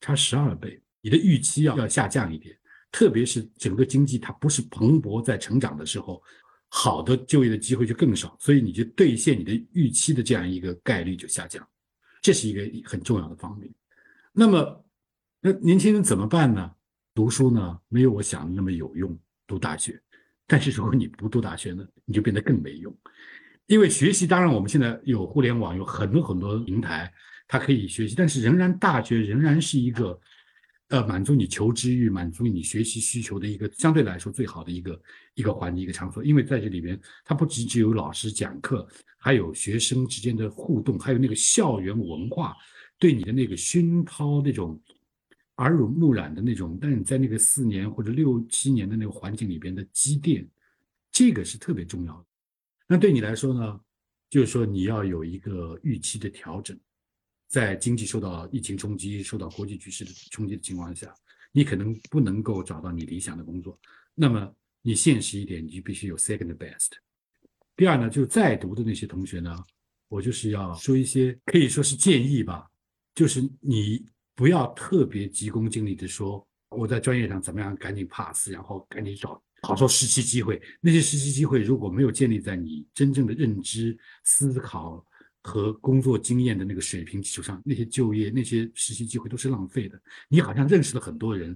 [0.02, 2.58] 差十二倍，你的预期要要下降一点。
[2.94, 6.22] 特别是整个经济它不是蓬勃在成长的时候，
[6.70, 11.68] 好的就业的机会就更少，所以你就兑现你的预期的这样一个概率就下降，
[12.22, 13.70] 这是一个很重要的方面。
[14.32, 14.86] 那么，
[15.41, 16.72] 那年轻人怎么办呢？
[17.16, 19.20] 读书呢，没有我想的那么有用。
[19.46, 20.02] 读大学，
[20.48, 22.96] 但是如果你不读大学呢，你就变得更没用。
[23.66, 27.12] 因为学习，当然我们现在有互联网，有很多很多平台，
[27.48, 30.20] 它可以学习，但是仍然大学仍然是一个，
[30.94, 35.02] 呃，满足你求知欲、满足你学习需求的一个相对来说最好的一个
[35.34, 36.24] 一个环境、一个场所。
[36.24, 38.88] 因为在这里边，它不仅只有老师讲课，
[39.18, 42.56] 还有学生之间的互动，还有那个校园文化
[43.00, 44.80] 对你的那个熏陶，那种
[45.56, 46.78] 耳濡目染的那种。
[46.80, 50.48] 但你在那个四年或者六七年的那个环境里边的积淀，
[51.12, 52.26] 这个是特别重要的。
[52.88, 53.80] 那对你来说呢？
[54.30, 56.80] 就是说你要有一个预期的调整，
[57.54, 61.14] 在经济受到疫情冲击、受到国际局势的冲击的情况下，
[61.51, 63.80] 你可能不能够找到你理想的工作。
[64.16, 64.51] 那么
[64.82, 66.93] 你现实一点，你就必须有 second best。
[67.76, 69.56] 第二呢，就在读的那些同学呢，
[70.08, 72.68] 我就是要说一些可以说是建议吧，
[73.14, 79.39] 就是你不要特别急功近利的说我在专业上怎么样赶紧 pass，然后赶紧找。
[79.62, 85.06] 好说实习机会，那些实习机会如果没有建立在你真正的认知、思考
[85.44, 90.02] 和工作经验的那个水平基础上，那些就业、那些实习机会都是浪费的。
[90.30, 91.56] 你好像认识了很多人，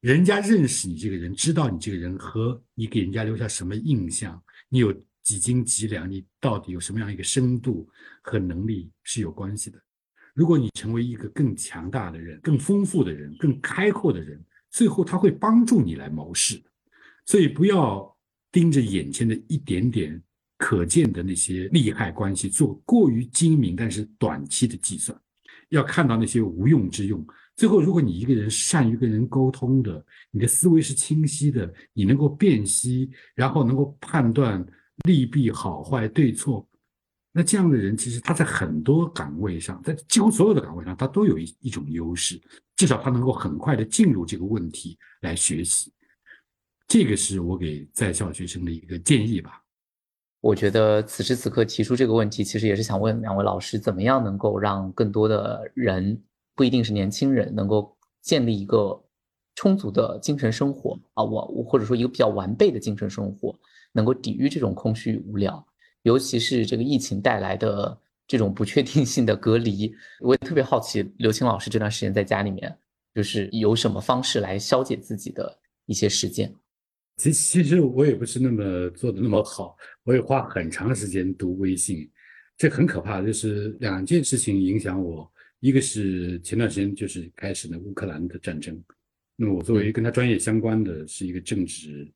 [0.00, 4.92] 人家认识你这个人，知道你这个人和你给人家留下什么印象，你有
[5.22, 7.88] 几斤几两，你到底有什么样一个深度
[8.20, 9.80] 和能力是有关系的。
[10.34, 16.60] 如果你成为一个更强大的人、更丰富的人、更开阔的人，最后他会帮助你来谋事。
[17.26, 18.14] 所以不要
[18.50, 20.20] 盯着眼前的一点点
[20.56, 25.18] 可见的那些利害关系做过于精明但是短期的计算，
[25.68, 27.24] 要看到那些无用之用。
[27.56, 34.64] 最后，如果你一个人善于跟人沟通的，你的思维是清晰的，你能够辨析，然后能够判断
[35.06, 36.68] 利弊好坏对错，
[37.32, 42.40] 那这样的人其实他在很多岗位上，在几乎所有的岗位上，他都有一一种优势，
[42.74, 45.92] 至少他能够很快的进入这个问题来学习。
[46.88, 49.63] 这个是我给在校学生的一个建议吧。
[50.44, 56.22] 我觉得此时此刻提出这个问题，其实也是想问两位老师，怎么样能够让更多的人，
[56.54, 59.02] 不一定是年轻人，能够建立一个
[59.54, 63.58] 充足的精神生活啊，我我或者说一个比较完备的精神生活，
[63.90, 65.66] 能够抵御这种空虚无聊，
[66.02, 69.90] 尤其是这个疫情带来的这种不确定性的隔离。
[70.20, 72.76] 我也特别好奇，刘青老师这段时间在家里面，
[73.14, 76.54] 就是有什么方式来消解自己的一些时间。
[77.16, 82.10] 其其实我也不是那么做的那么好，我也花很长时间读微信，
[82.56, 83.22] 这很可怕。
[83.22, 88.82] 就是两件事情影响我，一个是前段时间就是开始的乌克兰的战争，
[89.36, 92.12] 那么我作为跟他专业相关的是一个政治、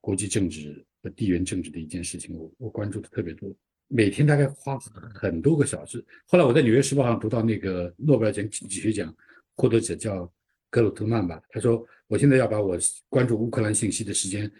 [0.00, 3.54] 国际政治和地缘政治的一件事情，我我关注的特别多，
[3.88, 4.78] 每天大概花
[5.14, 6.02] 很多个小时。
[6.26, 9.14] 后来我在《纽约时报》上读到那个诺贝尔奖经济学奖
[9.56, 10.32] 获得者叫。
[10.74, 12.76] 格鲁特曼吧，他说：“我现在要把我
[13.08, 14.50] 关注乌克兰信息的时间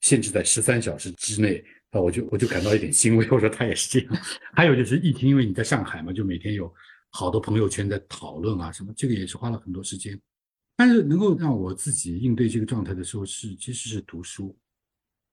[0.00, 3.24] 限制在十三小时之内啊，我就我就感到一点欣慰。
[3.30, 4.22] 我说他也是这样。
[4.52, 6.72] 还有就是疫情，因为你在上海嘛，就每天有
[7.10, 10.20] 好多朋友圈在讨论啊什么，这个也是花了很多时间。
[10.76, 14.58] 但是能够让我自己应对这个状态的时候，是其实是读书。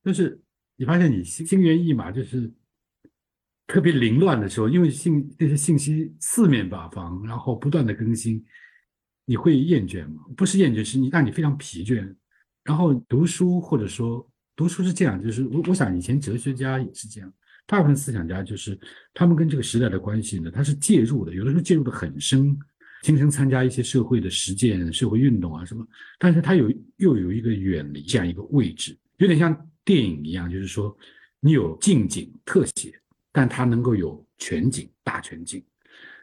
[0.04, 0.40] 就是
[0.76, 2.52] 你发现你心心猿意马，就是
[3.66, 8.46] 特别凌乱的时候，因为信那些信息四面八方，然后不断的更新。”
[9.30, 10.24] 你会厌倦吗？
[10.38, 12.16] 不是厌倦，是你让你非常疲倦。
[12.64, 14.26] 然后读书或者说
[14.56, 17.34] 读书是这样，就是我我想以前哲学家也是这样，
[17.66, 18.80] 大部分思想家就是
[19.14, 22.58] 他们跟这个时代的关系呢，他是介入的，有的时候介入的很深，
[23.04, 25.86] 亲身参加一些社会的实践、社会运动啊什么。
[26.18, 30.98] 但是他有又有一个远离这样一个位置，有点像电影一样，就是说
[31.42, 32.98] 你有近景特写，
[33.34, 35.62] 但他能够有全景大全景，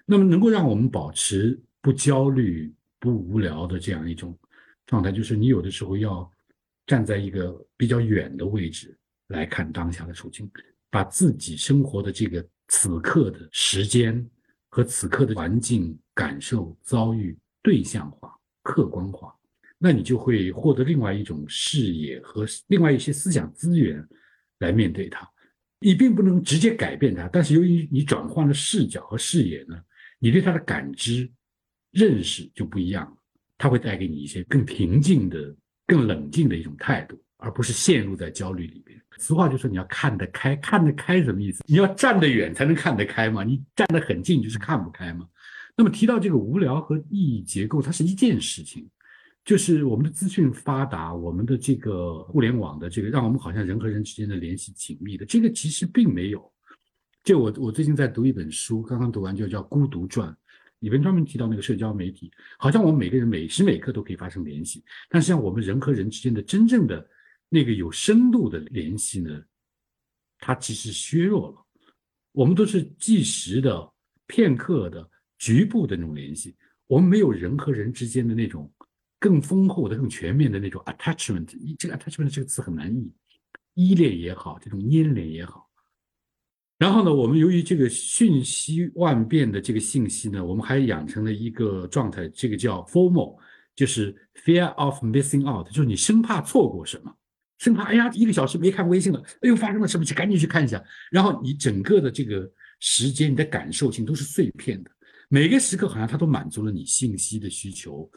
[0.06, 2.72] 那么能够让我们保持不焦虑。
[3.04, 4.34] 不无聊的这样一种
[4.86, 6.30] 状态，就是你有的时候要
[6.86, 8.96] 站在一个比较远的位置
[9.28, 10.50] 来看当下的处境，
[10.88, 14.26] 把自己生活的这个此刻的时间
[14.70, 19.34] 和此刻的环境感受遭遇对象化、客观化，
[19.76, 24.02] 那你就会获得另外一种视野和另外一些思想资源
[24.60, 25.30] 来面对它。
[25.78, 29.78] 你并不能直接改变它，但是由于你转换了视角和视野呢，
[30.18, 31.30] 你对它的感知。
[31.94, 33.16] 认识就不一样了，
[33.56, 35.54] 它会带给你一些更平静的、
[35.86, 39.00] 更冷静的一种态度，而不是陷入在焦虑里边。
[39.18, 41.62] 俗话就说你要看得开，看得开什么意思？
[41.66, 45.24] 你要站得远才能看得开嘛，你站得很近就是看不开嘛。
[45.76, 48.88] 那么提到这个无聊和意义结构，它是一件事情，
[49.44, 56.52] 就是我们的资讯发达，我们的这个互联网的这个，让我们好像人和人之间的联系紧密的，这个其实并没有。
[57.22, 60.28] 就我我最近在读一本书，刚刚读完就叫《孤独传》。
[60.80, 67.08] 里面专门提到那个社交媒体，好像我们每个人每时每刻都可以发生联系，但实际上我们人和人之间的真正的
[67.48, 69.42] 那个有深度的联系呢，
[70.38, 71.66] 它其实削弱了。
[72.32, 73.92] 我们都是即时的、
[74.26, 75.08] 片刻的、
[75.38, 76.56] 局部的那种联系，
[76.86, 78.70] 我们没有人和人之间的那种
[79.20, 81.46] 更丰厚的、更全面的那种 attachment。
[81.78, 83.10] 这个 attachment 这个词很难译，
[83.74, 85.63] 依恋也好，这种粘连也好。
[86.76, 93.38] 然后呢，我们由于这个瞬息万变的这个信息呢，我们还养成了一个状态，这个叫 formal，
[93.76, 94.14] 就是
[94.44, 97.14] fear of missing out，就是你生怕错过什么。
[97.58, 100.82] 生怕哎呀，一个小时没看微信了，哎呦，发生了什么去赶紧去看一下。
[101.12, 102.50] 然后你整个的这个
[102.80, 104.90] 时间，你的感受性都是碎片的，
[105.28, 108.10] 每个时刻好像它都满足了你信息的需求，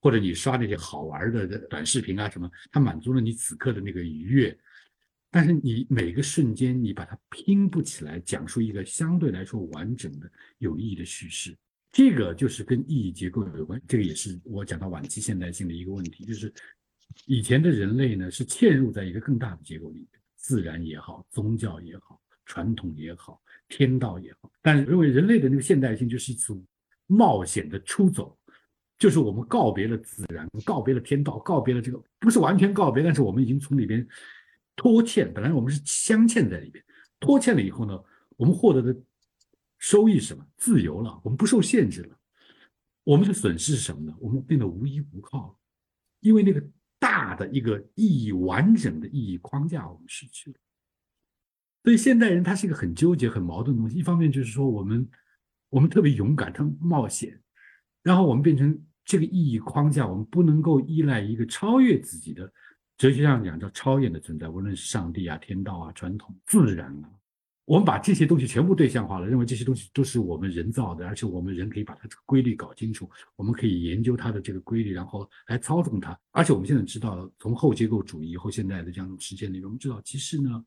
[0.00, 4.58] 或者你刷那些好玩的短视频啊什么，它满足了你此刻的那个愉悦。
[5.30, 11.56] 但是你每个瞬间你把它拼不起来，讲述一个相对来说完整的有意义的叙事，
[11.92, 13.80] 这个就是跟意义结构有关。
[13.86, 16.52] 这个也是我讲到晚期现代性的一个问题，就是。
[17.26, 20.06] 以前的人类呢，是嵌入在一个更大的结构里，
[20.36, 24.48] 自然也好，宗教也好，传统也好，天道也好。
[24.62, 26.56] 但是认为人类的那个现代性就是一次
[27.08, 28.38] 冒险的出走，
[28.96, 34.06] 就是我们告别了自然，告别了天道，告别了这个不是完全告别，但是我们已经从里边
[34.76, 35.32] 拖欠。
[35.32, 36.84] 本来我们是镶嵌在里边，
[37.18, 37.98] 拖欠了以后呢，
[38.36, 38.98] 我们获得的
[39.78, 40.46] 收益是什么？
[40.56, 42.16] 自由了，我们不受限制了。
[43.04, 44.16] 我们的损失是什么呢？
[44.20, 45.56] 我们变得无依无靠了，
[46.20, 46.62] 因为那个。
[47.02, 50.56] 大的一个意义完整的意义框架，我们失去了。
[51.82, 53.96] 所以现代人他是一个很纠结、很矛盾的东西。
[53.96, 55.08] 一方面就是说，我们
[55.70, 57.40] 我们特别勇敢、特冒险，
[58.02, 62.52] 然后我们变成这个意义框架，我们不能够依赖一个超越自己的
[63.00, 67.10] 哲学上讲叫超验的存在，无论是上帝啊、天道啊、传统、自然啊。
[67.64, 76.14] 我们把这些东西全部对象化了，认为这些东西都是我们人造的，而且我们人可以把它这个规律搞清楚，我们可以研究它的这个规律，然后来操纵它。
[76.30, 80.62] 而且我们现在知道，从后结构主义后现代的这样实践里面，我们知道，其实呢，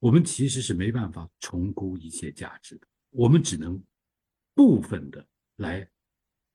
[0.00, 3.82] 我们其实是没办法重估一切价值的，我们只能
[4.54, 5.26] 部分的
[5.56, 5.88] 来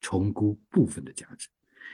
[0.02, 1.48] 重估部分的价值。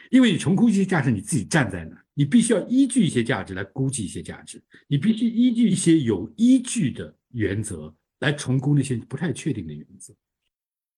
[0.10, 10.14] 因为你重估一些价值，你自己站在哪，你必须要依据一些价值来估计一些价值，你必须依据一些有依据的原则来重估那些不太确定的原则。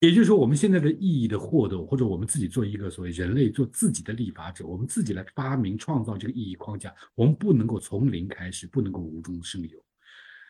[0.01, 9.83] 也就是说，我们现在的意义的获得，或者我们自己做一个所谓人类做自己的立法者，我们自己来发明创造这个意义框架，我们不能够从零开始，不能够无中生有。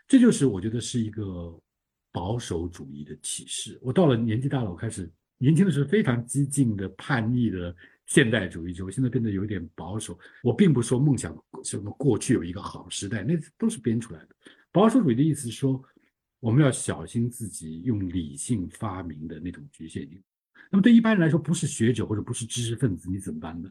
[0.07, 1.57] 这就是我觉得是一个
[2.11, 3.79] 保守主义的启示。
[3.83, 7.73] 我到了年纪大了，我开始年轻的时候非常激进的叛逆的。
[8.06, 10.18] 现代主义者，我现在变得有点保守。
[10.43, 14.30] 我并不说梦想什么过去有一个好时代，那都是编出来的。
[14.72, 15.84] 保守主义的意思是说，
[16.39, 20.22] 我们要小心自己用理性发明的那种局限性。
[20.70, 23.70] 那么对一般人来说，不是学者或者不是知识分子，你怎么办呢？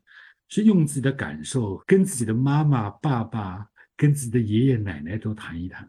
[0.49, 3.67] 是用自己的感受，跟自己的妈妈、爸爸、
[3.97, 5.89] 跟自己的爷爷奶奶都谈一谈，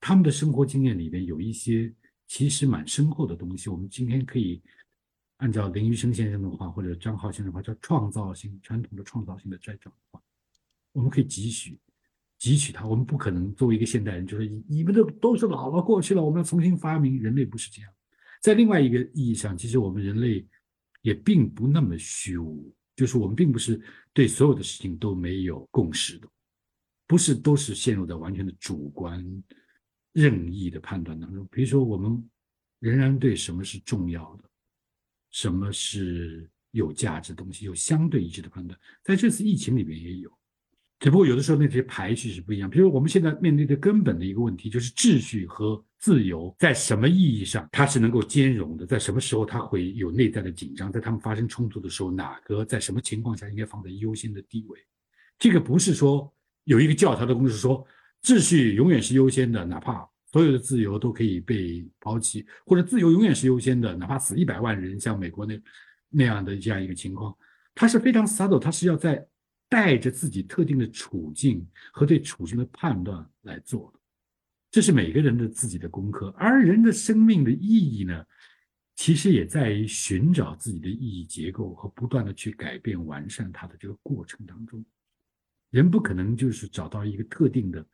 [0.00, 1.92] 他们的生活经验里面有一些
[2.26, 4.62] 其实蛮深厚的东西，我们今天可以。
[5.44, 10.18] 按照林玉生先生的话，或者张浩先生的话，叫创造性传统的创造性的再转化，
[10.92, 11.78] 我们可以汲取
[12.40, 12.86] 汲取它。
[12.86, 17.20] 我们不可能作为一个现代人，就是你们都都是老了过去了，我们要重新发明。
[17.20, 17.92] 人类不是这样。
[18.40, 20.46] 在另外一个意义上，其实我们人类
[21.02, 23.78] 也并不那么虚无，就是我们并不是
[24.14, 26.28] 对所有的事情都没有共识的，
[27.06, 29.22] 不是都是陷入在完全的主观
[30.14, 31.46] 任意的判断当中。
[31.50, 32.26] 比如说，我们
[32.78, 34.44] 仍然对什么是重要的。
[35.34, 37.64] 什么是有价值的东西？
[37.64, 40.30] 有相对一致的判断，在这次疫情里面也有，
[41.00, 42.70] 只不过有的时候那些排序是不一样。
[42.70, 48.86] 比如我们现在面对的根本的一个问题，就是秩序和自由在什么意义上它是能够兼容的？
[48.86, 50.92] 在什么时候它会有内在的紧张？
[50.92, 54.78] 在他们发生冲突的时候，哪个在什么情况下应该放在优先的地位？
[55.36, 56.32] 这个不是说
[56.62, 57.84] 有一个教条的公式说
[58.22, 60.08] 秩序永远是优先的，哪怕。
[60.34, 65.62] 所有的自由都可以被抛弃，或者自由永远是优先的，哪怕死一百万人，像美国那
[66.08, 67.32] 那样的这样一个情况，
[67.72, 69.24] 他是非常 subtle，它是要在
[69.68, 74.00] 带着自己特定的处境和对处境的判断来做的，
[74.72, 76.34] 这是每个人的自己的功课。
[76.36, 78.24] 而人的生命的意义呢，
[78.96, 84.84] 其实也在于寻找自己的意义结构和不断的去改变完善它的这个过程当中，
[85.70, 87.86] 人不可能就是找到一个特定的。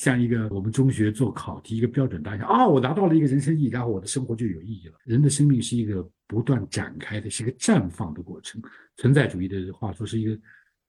[0.00, 4.94] 像一个我们中学做考题一个标准答案啊，我拿到了一个人生意义，然后我的生活就有意义了。
[5.04, 8.62] 人的生命是一个不断展开的，是一个绽放的过程。
[8.96, 10.40] 存在主义的话说是一个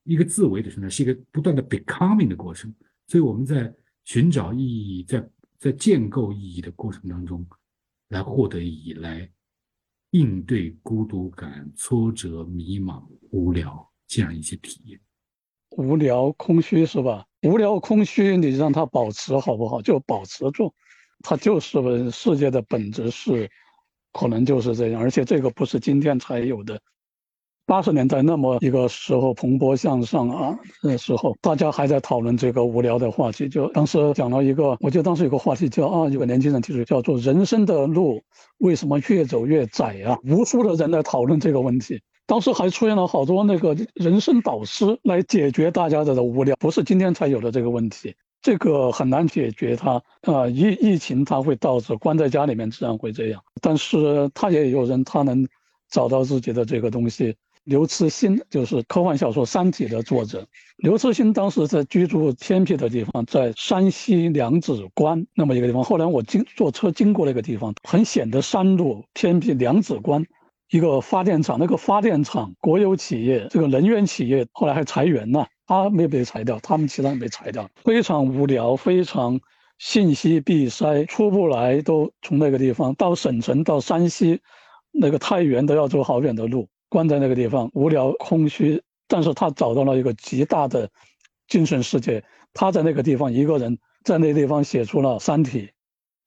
[0.06, 2.74] 一个自为的存在，是一个不断的 becoming 的过程。
[3.06, 3.74] 所以我们在
[4.06, 7.46] 寻找意义，在在建构意义的过程当中，
[8.08, 9.30] 来获得意义，来
[10.12, 14.98] 应对孤独感、挫折、迷茫、无聊这样一些体验。
[15.72, 17.26] 无聊、空虚是吧？
[17.44, 19.82] 无聊空虚，你让它保持好不好？
[19.82, 20.74] 就保持住，
[21.24, 23.50] 它就是世界的本质是，
[24.14, 25.02] 可能就是这样。
[25.02, 26.80] 而且这个不是今天才有的。
[27.66, 33.48] 八十年代那么一个时候蓬勃向上啊，那时候大家还在讨论这个无聊的话题。
[33.48, 38.22] 就当时讲了一个，我记得当时有个话题叫啊，有个年轻人提出叫做“人生的路
[38.58, 42.02] 为什么越走越窄啊？”无数的人在讨论这个问题。
[42.32, 49.76] 当时还出现了好多那个人生导师来解决大家的无聊，不是今天才有的这个问题，这个很难解决。
[49.76, 53.44] 它啊，疫疫情它会导致关在家里面，自然会这样。
[53.60, 55.46] 但是他也有人他能
[55.90, 57.36] 找到自己的这个东西。
[57.66, 60.48] 刘慈欣就是科幻小说《三体》的作者。
[60.78, 65.84] 刘慈欣当时在居住偏僻的地方，在山西娘子关那么一个地方。
[65.84, 69.54] 后来我经坐车经过那个地方，很险的山路，偏僻。
[69.54, 70.26] 娘子关
[70.72, 77.70] 一个发电厂，那个发电厂国有企业，这个能源企业后来还裁员了，他没被裁掉，他们其他人被裁掉。
[77.84, 79.38] 非常无聊，非常
[79.80, 84.40] 信息闭塞，出不来，都从那个地方到省城，到山西
[84.94, 86.70] 那个太原都要走好远的路。
[86.88, 90.90] 关在那个地方，无聊空虚，但是他找到了一个极大的
[91.50, 92.24] 精神世界。
[92.54, 95.68] 他在那个地方一个人，在那地方写出了《三体》。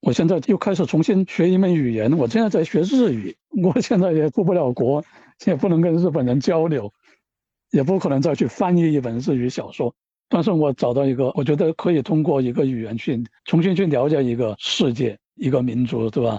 [0.05, 3.35] 我现在又开始重新学一门语言，我现在在学日语。
[3.63, 5.03] 我现在也出不了国，
[5.47, 6.93] 也不能跟日本人交流，
[7.71, 9.95] 也不可能再去翻译一本日语小说。
[10.29, 16.39] 但是我找到一个，我觉得可以通过一个语言去重新去了解一个世界、一个民族，对吧？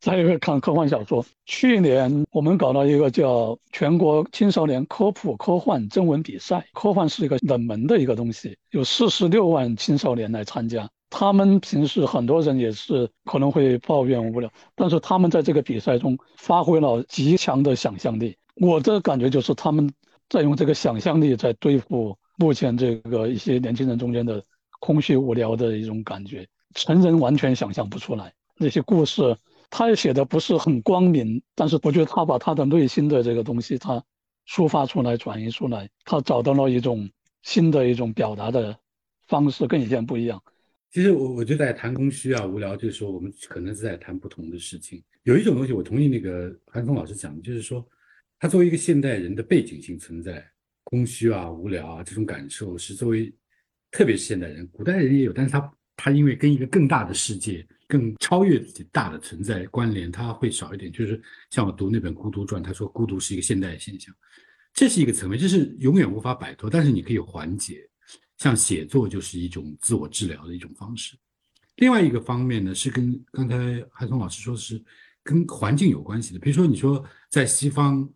[0.00, 6.66] 再一个看科幻小说，去年我们搞了一个叫全国青少年科普科幻征文比赛。
[6.72, 10.90] 科幻是一个冷门的一个东西，有四十六万青少年来参加。
[11.16, 18.36] 他们平时很多人也是可能会抱怨无聊，但是他们在这个比赛中发挥了极强的想象力。
[18.56, 19.88] 我的感觉就是他们
[20.28, 24.42] 在用这个想象力在对付目前这个一些年轻人中间的
[24.80, 26.44] 空虚无聊的一种感觉。
[26.74, 29.36] 成人完全想象不出来那些故事。
[29.70, 34.02] 他也写的不是很光明，但是我觉得他把他的内心的这个东西，他
[34.48, 37.08] 抒发出来、转移出来，他找到了一种
[37.42, 38.76] 新的一种表达的
[39.28, 40.42] 方式，跟以前不一样。
[40.94, 45.02] 其实我我就在谈空虚啊、无聊，就是说我们可能是在谈不同的事情。
[45.24, 47.84] 有一种东西，我同意那个韩松老师讲的，就是说，
[48.38, 50.48] 他作为一个现代人的背景性存在，
[50.84, 53.34] 空虚啊、无聊啊这种感受是作为，
[53.90, 57.66] 特别是现代人，古代人也有，但是他他因为跟一个更大的世界。
[57.86, 60.90] 更超越自己大的存在关联，他会少一点。
[60.90, 61.20] 就是
[61.50, 64.12] 像我读那本《孤独传》，他说孤独是一个现代现象，
[64.72, 66.68] 这是一个层面，这是永远无法摆脱。
[66.70, 67.86] 但是你可以缓解，
[68.38, 71.16] 像写作就是一种自我治疗的一种方式。
[71.76, 74.82] 另外一个方面呢，是跟刚才海松老师说的是
[75.22, 76.38] 跟环境有关系的。
[76.40, 78.08] 比如说，你说在西方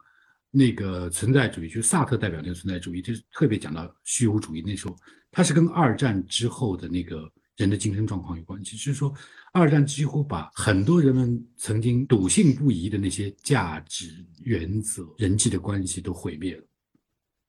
[0.51, 4.63] 那个存在主义，就萨特代表那个存在主义，就是特别讲到虚无主义。
[4.65, 4.97] 那时候，
[5.31, 7.31] 它是跟二战之后的那个。
[7.59, 9.13] 人的精神状况有关系，就是说，
[9.53, 16.65] 二战几乎把很多人们曾经笃信不疑的那些价值原则、人际的关系都毁灭了。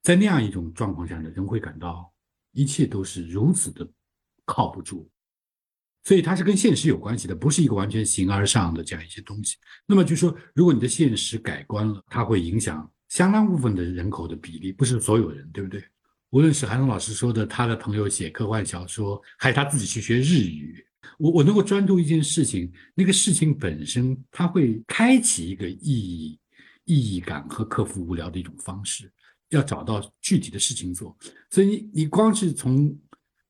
[0.02, 2.12] 在那样一种状况下呢，人会感到
[2.60, 3.90] 一切都是如此的
[4.44, 5.10] 靠不住，
[6.04, 9.56] 所以它是跟现实有关系的，不是一个完全形而上的这样一些东西。
[9.86, 15.82] 那么就说，如果你的现实改观了，它会影响相当部分的人口的比例，不是所有人，对不对？
[16.32, 20.86] 无论是韩龙老师说的，他的朋友写科幻小说，还是他自己去学日语，
[21.18, 26.38] 我我能够专注一件事情，那个事情本身，它会开启一个意义、
[26.84, 29.10] 意义感和克服无聊的一种方式。
[29.50, 31.16] 要找到具体的事情做，
[31.50, 32.96] 所以你你光是从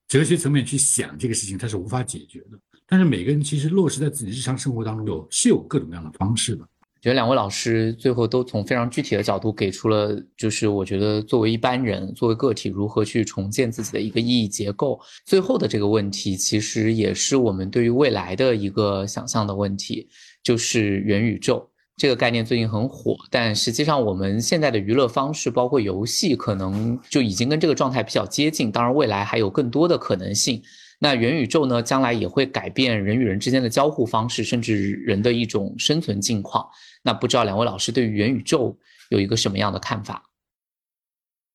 [0.07, 2.59] 哲学层面去想这个事情，它是无法解决的。
[2.87, 6.67] 但是每个人其实落实在自己日常生活当中，有是有各种各样的方式的。
[7.01, 14.99] 觉得两位老师最后都从非常具体的角度给出了，就是我觉得作为一般人，作为个体如何去重建自己的一个意义结构。
[15.25, 20.09] 最后的这个问题，其实也是我们对于未来的一个想象的问题，
[20.43, 21.69] 就是元宇宙
[21.99, 28.71] 这个概念最近很火，但实际上我们现在的娱乐方式，包括游戏，可能就已经跟这个状态比较接近。
[28.71, 30.63] 当然，未来还有更多的可能性。
[30.97, 36.65] 那元宇宙呢，将来也会改变人与人之间的交互方式，甚至人的一种生存境况。
[37.03, 38.77] 那不知道两位老师对于元宇宙
[39.09, 40.23] 有一个什么样的看法？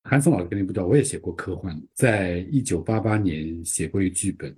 [0.03, 4.55] 韩松老师肯定不知道，我也写过科幻，在一九八八年写过一剧本，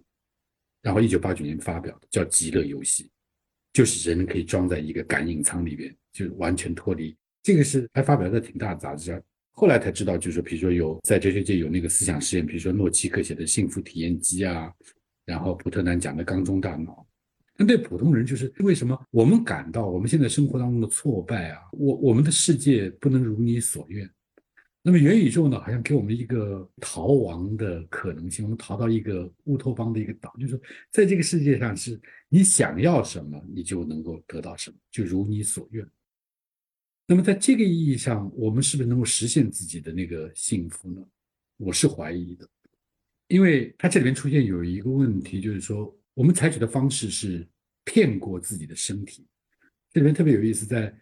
[0.82, 3.04] 然后一九八九年发表的，叫《极乐游戏》，
[3.76, 7.14] 就是人可以装在一个感应舱里边，就完全脱离。
[7.42, 9.22] 这个是还发表在挺大的杂志上，
[9.52, 14.72] 后来才知道，就是说，比如说有在哲学界有那个思想实验，比如说诺奇克写的《幸福体验机》啊，
[15.26, 16.92] 然后普特南讲的《缸中大脑》。
[17.58, 21.60] 那对普通人就是为什么我们感到我们现在生活当中的挫败啊？
[21.72, 24.10] 我我们的世界不能如你所愿。
[24.86, 30.60] 那么元宇宙呢，好像给我们一个逃亡的可能性，我们逃到一个乌托邦的一个岛，就是说，
[30.92, 35.84] 在这个世界上，是你想要什么，你就能够得到什么，就如你所愿。
[37.04, 41.04] 那么在这个意义上，我们是不是能够实现自己的那个幸福呢？
[41.56, 42.48] 我是怀疑的，
[43.26, 47.44] 因为它这里面出现有一个问题，就是说，我们采取的方式是
[47.82, 49.26] 骗过自己的身体。
[49.90, 50.96] 这里面特别有意思，在。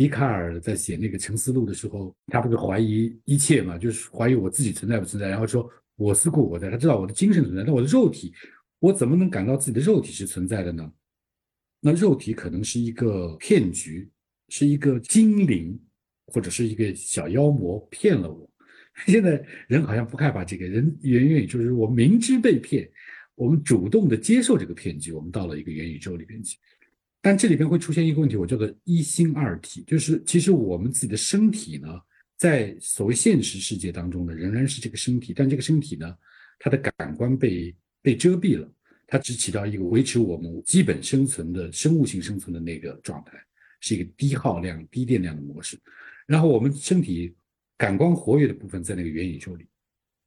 [0.00, 6.70] 笛卡尔在写那个《沉思录》的时候，他不是怀疑一切嘛，就是怀疑我自己存在不存在，然后说我思故我在。
[6.70, 8.32] 他知道我的精神存在，但我的肉体，
[8.78, 10.90] 我怎么能感到自己的肉体是存在的呢？
[11.80, 14.08] 那肉体可能是一个骗局，
[14.48, 15.78] 是一个精灵，
[16.28, 18.50] 或者是一个小妖魔骗了我。
[19.06, 22.90] 现在人好像不害怕这个，人远远就是我明知被骗，
[23.34, 26.56] 我们主动的接受这个骗局，我们到了一个元宇宙里边去。
[27.22, 31.88] 但这里边会出现一个问题，我叫做一心二体，就是其实我们自己的身体呢，
[32.38, 36.16] 在所谓现实世界当中呢，仍然是这个身体，但这个身体呢，
[36.58, 38.72] 它的感官被被遮蔽了，
[39.06, 43.32] 它只起到一个维持我们基本生存的生物性生存的那个状态，
[43.80, 45.78] 是一个低耗量、低电量的模式。
[46.26, 47.34] 然后我们身体
[47.76, 49.66] 感官活跃的部分在那个元宇宙里，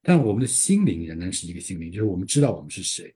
[0.04, 3.12] 但我们的心灵仍然是一个心灵，就是我们知道我们是谁。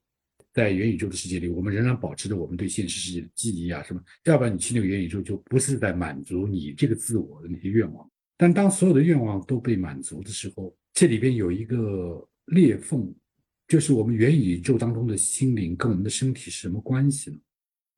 [0.57, 8.09] 在元宇宙的世界里，我们仍然保持着我们对现实世界的记忆啊什么，要不然你去那个元宇宙就不是在满足你这个自我的那些愿望。
[8.35, 13.13] 但当所有的愿望都被满足的时候，这里边有一个裂缝，
[13.67, 17.37] 就是我们元宇宙当中的心灵跟我们的身体是什么关系呢？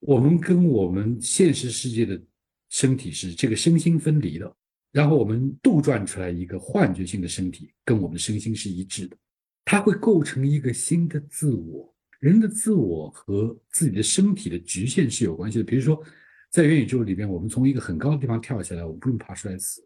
[0.01, 2.21] 我们跟我们现实世界的
[2.67, 4.53] 身体是这个身心分离的，
[4.91, 9.15] 然后我们杜撰出来一个幻觉性的身体，跟我们的身心是一致的，
[9.63, 11.95] 它会构成一个新的自我。
[12.19, 15.63] 人的自我和自己的身体的局限是有关系的。
[15.63, 16.01] 比如说，
[16.51, 19.85] 在元宇宙里边，我们从一个很高的地方跳下来，我们不用爬出来死。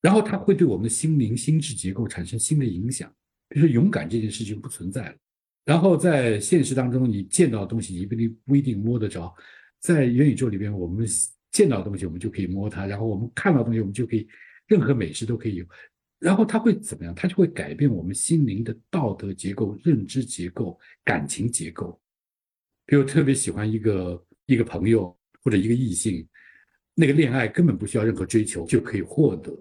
[0.00, 3.10] 然后它会对我们的心灵、心智结构产生新的影响。
[3.48, 5.14] 比如说，勇敢这件事情不存在了。
[5.64, 9.32] 然后在现实当中，你见到的东西，你不一定不一定摸得着。
[9.80, 11.06] 在元宇宙里边，我们
[11.52, 14.26] 见到的东西，我们就可以摸它；然后我们看到的东西，我们就可以，
[14.66, 15.64] 任何美食都可以有。
[16.22, 17.12] 然后它会怎么样？
[17.16, 22.00] 它就会改变我们心灵的道德结构、认知结构、感情结构。
[22.86, 26.24] 比如特别喜欢一个一个朋友或者一个异性，
[26.94, 29.52] 那个恋爱根本不需要任何追求就可以获得，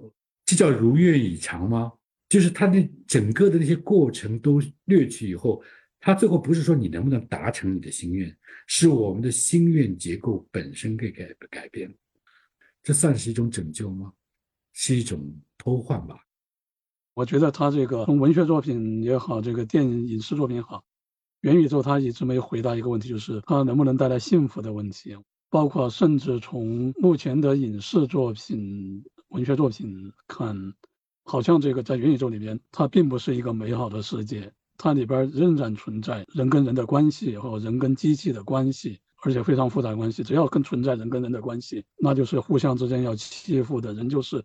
[0.45, 1.91] 这叫如愿以偿吗？
[2.29, 5.63] 就是他那整个的那些过程都略去以后，
[5.99, 8.37] 他最后不是说你能不能达成你的心愿，
[8.67, 11.91] 是我们的心愿结构本身给改改变。
[12.83, 14.13] 这算是一种拯救吗？
[14.73, 15.19] 是一种
[15.57, 16.15] 偷换吧？
[17.21, 20.83] 我觉得他这个从文学作品也好，这个电影影视作品也好，
[21.41, 25.15] 元宇宙他一直没有回答一个问题，就是它能不能带来幸福的问题。
[25.51, 30.73] 包括甚至从目前的影视作品、文学作品看，
[31.23, 40.23] 好像这个在元宇宙里面，它并不是一个美好的世界，它里边仍然存在人跟人的关系和人跟机器的关系，而且非常复杂关系。
[40.23, 44.43] 只要跟存在人跟人的关系，那就是互相之间要欺负的人就是。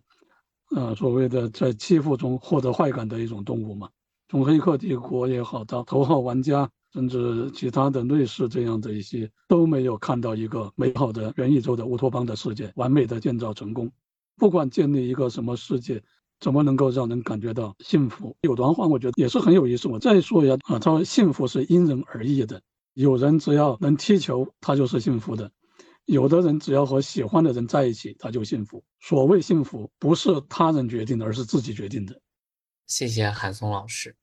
[0.75, 3.89] 呃，所谓的在欺负中获得快感的一种动物嘛，
[4.27, 13.89] 从《黑客帝国》也好，到《头号玩家》，甚至其他的类似这样的一些，都没有看到一个美好的元宇宙的乌托邦的世界完美的建造成功。
[14.35, 16.03] 不管建立一个什么世界，
[16.39, 18.35] 怎么能够让人感觉到幸福？
[18.41, 19.87] 有段话我觉得也是很有意思。
[19.87, 22.61] 我再说一下啊，他说幸福是因人而异的，
[22.93, 25.49] 有人只要能踢球，他就是幸福的。
[26.07, 28.83] 有的人只要和喜欢的人在一起，他就幸福。
[28.99, 32.19] 所谓幸福，不是他人决定的，而是自己决定的。
[32.87, 34.15] 谢谢韩松老师。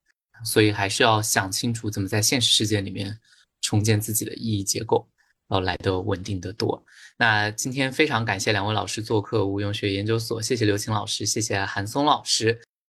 [0.45, 3.17] 所以还是要想清楚，怎么在现实世界里面
[3.61, 5.07] 重建自己的意义结构，
[5.51, 6.83] 要来的稳定的多。
[7.17, 12.61] 那今天非常感谢两位老师做客无用学研究所，谢谢刘青老师，谢谢韩松老师。